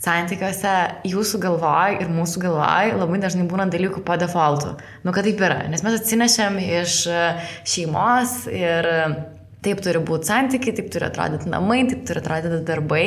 santykiuose 0.00 0.74
jūsų 1.10 1.40
galvoj 1.42 1.98
ir 2.00 2.12
mūsų 2.12 2.44
galvoj 2.46 2.94
labai 3.00 3.20
dažnai 3.22 3.48
būna 3.50 3.68
dalykų 3.72 4.04
po 4.06 4.16
defaultu. 4.20 4.76
Nu, 5.04 5.14
kad 5.16 5.28
taip 5.28 5.42
yra, 5.44 5.62
nes 5.70 5.84
mes 5.86 5.98
atsinešėm 6.00 6.60
iš 6.64 7.02
e, 7.10 7.26
šeimos 7.68 8.44
ir 8.54 8.90
taip 9.64 9.80
turi 9.84 10.00
būti 10.04 10.30
santykiai, 10.30 10.74
taip 10.76 10.88
turi 10.92 11.06
atrodyti 11.10 11.50
namai, 11.52 11.82
taip 11.90 12.04
turi 12.08 12.22
atrodyti 12.22 12.60
darbai. 12.68 13.06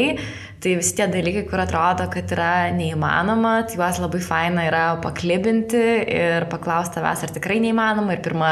Tai 0.64 0.78
visi 0.80 0.94
tie 0.96 1.10
dalykai, 1.12 1.42
kur 1.50 1.60
atrodo, 1.60 2.06
kad 2.08 2.30
yra 2.32 2.70
neįmanoma, 2.72 3.66
tai 3.68 3.76
juos 3.76 3.98
labai 4.00 4.22
faina 4.24 4.64
yra 4.70 4.84
paklibinti 5.04 5.82
ir 6.08 6.46
paklausti 6.48 7.02
tavęs, 7.02 7.26
ar 7.26 7.34
tikrai 7.36 7.58
neįmanoma. 7.66 8.16
Ir 8.16 8.22
pirmą, 8.24 8.52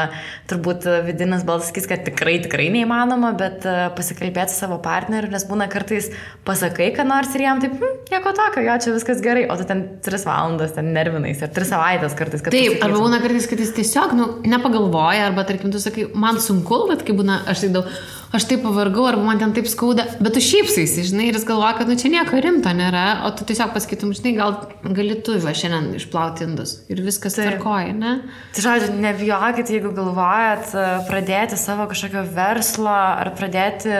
turbūt 0.50 0.84
vidinis 1.06 1.46
balsas 1.48 1.70
sakys, 1.70 1.86
kad 1.88 2.02
tikrai, 2.04 2.34
tikrai 2.44 2.66
neįmanoma, 2.74 3.30
bet 3.40 3.64
e, 3.64 3.76
pasikalbėti 3.96 4.52
savo 4.52 4.76
partneriu, 4.84 5.30
nes 5.32 5.46
būna 5.48 5.70
kartais 5.72 6.10
pasakai, 6.44 6.90
ką 6.98 7.06
nors 7.08 7.32
ir 7.32 7.46
jam 7.46 7.62
taip, 7.64 7.78
hm, 7.80 8.02
nieko 8.12 8.34
tokio, 8.36 8.66
jo 8.66 8.76
čia 8.84 8.92
viskas 8.98 9.24
gerai, 9.24 9.46
o 9.48 9.56
tu 9.56 9.64
ten 9.70 9.86
3 10.04 10.28
valandas 10.28 10.76
ten 10.76 10.92
nervinais 10.92 11.40
ir 11.40 11.54
3 11.54 11.70
savaitės 11.70 12.18
kartais. 12.18 12.44
Taip, 12.44 12.76
arba 12.84 13.00
būna 13.06 13.22
kartais, 13.24 13.48
kad 13.48 13.62
jis 13.62 13.72
tiesiog, 13.78 14.12
nu, 14.18 14.28
nepagalvoja, 14.52 15.30
arba 15.30 15.46
tarkim, 15.48 15.72
tu 15.72 15.80
sakai, 15.80 16.10
man 16.12 16.42
sunku, 16.44 16.82
bet 16.92 17.06
kai 17.08 17.16
būna, 17.16 17.40
aš 17.48 17.64
tai 17.64 17.72
daug 17.78 17.91
aš 18.32 18.46
taip 18.48 18.62
pavargau, 18.64 19.04
arba 19.10 19.24
man 19.26 19.40
ten 19.40 19.52
taip 19.56 19.68
skauda, 19.68 20.06
bet 20.22 20.36
tu 20.36 20.42
šypsaisi, 20.44 21.04
žinai, 21.10 21.28
ir 21.28 21.36
jis 21.36 21.46
galvoja, 21.48 21.74
kad 21.78 21.90
nu 21.90 21.96
čia 22.00 22.12
nieko 22.14 22.40
rimto 22.42 22.72
nėra, 22.76 23.06
o 23.28 23.32
tu 23.36 23.46
tiesiog 23.48 23.74
pasakytum, 23.74 24.14
žinai, 24.16 24.34
gal 24.38 24.56
gali 24.96 25.18
tu 25.24 25.36
va 25.42 25.52
šiandien 25.56 25.92
išplauti 26.00 26.46
indus 26.48 26.78
ir 26.92 27.02
viskas 27.04 27.36
tvarkoja, 27.38 27.92
ne? 27.96 28.14
Tai 28.56 28.64
žodžiu, 28.68 28.94
nebijokit, 29.02 29.74
jeigu 29.76 29.92
galvojat 29.96 30.72
pradėti 31.10 31.60
savo 31.60 31.88
kažkokio 31.92 32.24
verslo 32.32 32.96
ar 32.96 33.34
pradėti 33.36 33.92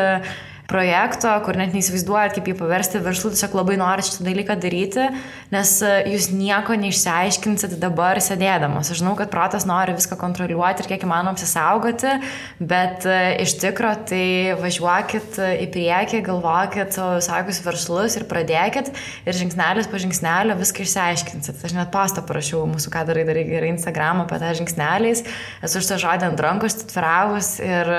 projekto, 0.73 1.31
kur 1.45 1.59
net 1.61 1.75
neįsivaizduojat, 1.77 2.37
kaip 2.37 2.49
jį 2.49 2.57
paversti 2.59 3.03
verslu, 3.05 3.33
tiesiog 3.35 3.57
labai 3.59 3.77
norit 3.81 4.09
šitą 4.09 4.25
dalyką 4.27 4.57
daryti, 4.63 5.09
nes 5.53 5.75
e, 5.85 5.93
jūs 6.15 6.31
nieko 6.33 6.77
neišsiaiškinsit 6.81 7.77
dabar 7.83 8.21
sėdėdamas. 8.25 8.93
Aš 8.93 9.03
žinau, 9.03 9.15
kad 9.19 9.31
protas 9.33 9.67
nori 9.69 9.97
viską 9.97 10.17
kontroliuoti 10.21 10.85
ir 10.85 10.91
kiek 10.95 11.05
įmanoma 11.07 11.37
apsisaugoti, 11.37 12.15
bet 12.59 13.07
e, 13.09 13.19
iš 13.45 13.57
tikro 13.61 13.93
tai 14.09 14.57
važiuokit 14.61 15.39
į 15.67 15.69
priekį, 15.75 16.23
galvokit 16.27 16.97
savo 16.97 17.19
visokius 17.19 17.61
verslus 17.67 18.17
ir 18.19 18.27
pradėkit 18.31 18.93
ir 19.29 19.39
žingsnelis 19.39 19.91
po 19.91 20.01
žingsnelio 20.01 20.57
viską 20.61 20.87
išsiaiškinsit. 20.87 21.61
Aš 21.67 21.77
net 21.77 21.93
pastą 21.93 22.25
parašiau 22.27 22.65
mūsų, 22.71 22.93
ką 22.95 23.05
darai, 23.09 23.27
darai 23.29 23.45
gerai 23.49 23.73
Instagram 23.75 24.25
apie 24.25 24.41
tą 24.41 24.53
žingsneliais, 24.63 25.25
esu 25.65 25.83
šitą 25.83 26.01
žodį 26.07 26.29
ant 26.31 26.43
rankos 26.43 26.79
titviravus 26.81 27.55
ir 27.63 27.93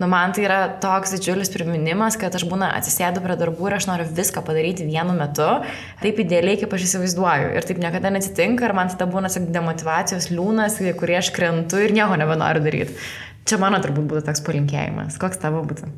nu, 0.00 0.08
man 0.10 0.34
tai 0.36 0.46
yra 0.46 0.60
toks 0.82 1.16
didžiulis 1.16 1.52
priminimas, 1.52 2.19
kad 2.20 2.36
aš 2.36 2.44
būna 2.50 2.70
atsisėdu 2.76 3.22
prie 3.24 3.36
darbų 3.40 3.70
ir 3.70 3.78
aš 3.78 3.88
noriu 3.90 4.06
viską 4.18 4.44
padaryti 4.46 4.86
vienu 4.88 5.16
metu, 5.16 5.48
taip 6.02 6.20
idealiai, 6.22 6.60
kaip 6.60 6.76
aš 6.76 6.86
įsivaizduoju. 6.88 7.50
Ir 7.56 7.66
taip 7.68 7.80
niekada 7.82 8.12
neatsitinka 8.14 8.68
ir 8.68 8.76
man 8.76 8.92
tada 8.92 9.08
būna 9.10 9.32
tik 9.32 9.48
demotivacijos 9.54 10.30
liūnas, 10.34 10.78
kurie 11.00 11.18
aš 11.20 11.32
krentu 11.36 11.80
ir 11.80 11.96
nieko 11.96 12.20
nebenoriu 12.20 12.62
daryti. 12.64 12.96
Čia 13.48 13.58
mano 13.58 13.80
turbūt 13.82 14.06
būtų 14.10 14.26
toks 14.28 14.44
palinkėjimas. 14.46 15.18
Koks 15.20 15.40
tavo 15.42 15.64
būtų? 15.66 15.88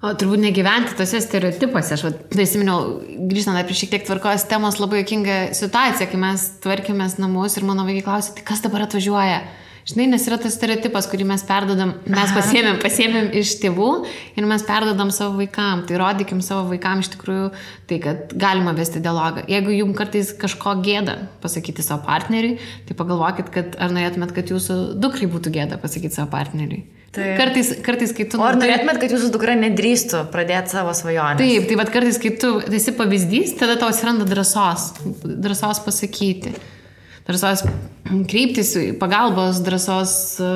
O 0.00 0.14
turbūt 0.16 0.40
negyventi 0.40 0.94
tose 0.96 1.18
stereotipuose. 1.20 1.92
Aš 1.92 2.14
prisiminiau, 2.32 3.00
grįžtant 3.28 3.58
dar 3.58 3.66
prie 3.68 3.76
šiek 3.76 3.90
tiek 3.92 4.06
tvarkos 4.08 4.46
temos, 4.48 4.78
labai 4.80 5.02
jokinga 5.02 5.40
situacija, 5.56 6.08
kai 6.08 6.20
mes 6.20 6.46
tvarkėmės 6.64 7.18
namus 7.20 7.58
ir 7.58 7.66
mano 7.68 7.84
vaikai 7.84 8.06
klausė, 8.06 8.38
tai 8.38 8.46
kas 8.48 8.64
dabar 8.64 8.86
atvažiuoja? 8.86 9.42
Žinai, 9.88 10.06
nes 10.12 10.26
yra 10.28 10.36
tas 10.40 10.54
stereotipas, 10.58 11.08
kurį 11.10 11.24
mes 11.30 11.42
perdodam, 11.48 11.94
mes 12.10 12.34
pasiemėm, 12.36 12.78
pasiemėm 12.82 13.30
iš 13.40 13.54
tėvų 13.62 13.88
ir 14.36 14.46
mes 14.48 14.64
perdodam 14.68 15.08
savo 15.14 15.38
vaikam. 15.40 15.86
Tai 15.88 15.98
rodykim 16.02 16.42
savo 16.44 16.68
vaikam 16.68 17.00
iš 17.00 17.12
tikrųjų 17.14 17.48
tai, 17.88 17.98
kad 18.04 18.34
galima 18.36 18.74
vesti 18.76 19.00
dialogą. 19.02 19.46
Jeigu 19.50 19.74
jums 19.78 19.96
kartais 19.98 20.34
kažko 20.36 20.76
gėda 20.84 21.16
pasakyti 21.42 21.84
savo 21.86 22.04
partneriui, 22.06 22.58
tai 22.88 22.96
pagalvokit, 22.98 23.52
kad 23.54 23.76
ar 23.80 23.94
norėtumėt, 23.96 24.34
kad 24.36 24.52
jūsų 24.52 24.80
dukrai 25.00 25.30
būtų 25.32 25.54
gėda 25.56 25.80
pasakyti 25.80 26.20
savo 26.20 26.28
partneriui. 26.34 26.84
Tai 27.10 27.32
kartais, 27.34 27.72
kartais, 27.82 28.12
kai 28.14 28.28
tu... 28.30 28.38
O 28.38 28.44
ar 28.46 28.54
norėtumėt, 28.60 29.00
kad 29.02 29.10
jūsų 29.10 29.32
dukra 29.34 29.56
nedrįstų 29.58 30.28
pradėti 30.30 30.76
savo 30.76 30.92
svajonę? 30.94 31.40
Taip, 31.40 31.64
tai 31.66 31.78
vad 31.80 31.88
kartais, 31.90 32.20
kai 32.22 32.36
tu 32.38 32.52
esi 32.70 32.94
pavyzdys, 32.94 33.56
tada 33.58 33.74
tau 33.80 33.88
atsiranda 33.90 34.28
drąsos, 34.28 34.92
drąsos 35.24 35.82
pasakyti 35.88 36.54
drąsos 37.30 37.64
kreiptis, 38.30 38.74
pagalbos, 39.00 39.62
drąsos 39.64 40.12
e, 40.42 40.50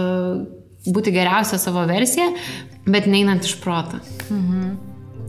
būti 0.90 1.14
geriausia 1.14 1.58
savo 1.62 1.84
versija, 1.88 2.30
bet 2.86 3.08
neinant 3.10 3.46
iš 3.46 3.56
proto. 3.62 4.02
Mhm. 4.28 4.74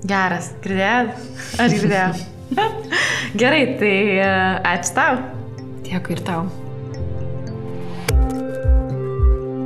Geras, 0.05 0.51
girdėjai? 0.65 1.15
Aš 1.61 1.79
girdėjau. 1.79 2.11
Gerai, 3.41 3.63
tai 3.79 3.95
e, 4.19 4.29
ačiū 4.75 4.93
tau. 4.97 5.17
Dėkui 5.85 6.17
ir 6.17 6.23
tau. 6.25 6.64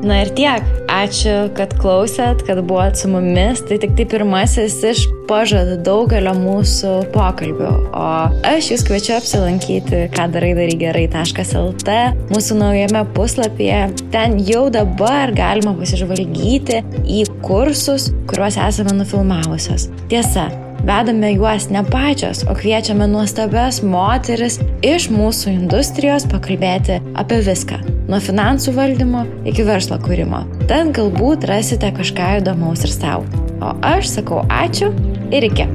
Na 0.05 0.21
ir 0.23 0.29
tiek. 0.35 0.63
Ačiū, 0.89 1.49
kad 1.55 1.73
klausėt, 1.79 2.41
kad 2.47 2.61
buvot 2.65 2.97
su 2.97 3.09
mumis. 3.11 3.61
Tai 3.67 3.77
tik 3.81 3.95
tai 3.97 4.05
pirmasis 4.09 4.77
iš 4.87 5.03
pažadų 5.29 5.77
daugelio 5.85 6.33
mūsų 6.37 6.93
pokalbių. 7.13 7.73
O 7.93 8.05
aš 8.47 8.71
jūs 8.73 8.85
kviečiu 8.87 9.17
apsilankyti, 9.19 10.05
ką 10.15 10.29
darai 10.33 10.53
darygerai.lt 10.57 11.97
mūsų 12.31 12.57
naujame 12.61 13.03
puslapyje. 13.17 13.83
Ten 14.15 14.39
jau 14.47 14.65
dabar 14.73 15.35
galima 15.35 15.75
pasižvalgyti 15.77 16.81
į 17.03 17.21
kursus, 17.45 18.09
kuriuos 18.31 18.57
esame 18.69 18.97
nufilmavusios. 19.01 19.91
Tiesa, 20.09 20.49
Vedame 20.79 21.33
juos 21.33 21.65
ne 21.69 21.81
pačios, 21.83 22.45
o 22.47 22.55
kviečiame 22.55 23.03
nuostabias 23.11 23.81
moteris 23.83 24.61
iš 24.79 25.09
mūsų 25.11 25.51
industrijos 25.57 26.23
pakalbėti 26.31 27.01
apie 27.19 27.43
viską- 27.43 27.83
nuo 28.09 28.21
finansų 28.23 28.73
valdymo 28.77 29.25
iki 29.49 29.65
verslo 29.67 29.99
kūrimo. 30.01 30.43
Tad 30.69 30.93
galbūt 30.97 31.47
rasite 31.49 31.91
kažką 31.95 32.39
įdomaus 32.41 32.85
ir 32.87 32.95
savo. 32.95 33.45
O 33.59 33.75
aš 33.95 34.15
sakau 34.17 34.45
ačiū 34.61 34.91
ir 35.35 35.51
iki. 35.51 35.69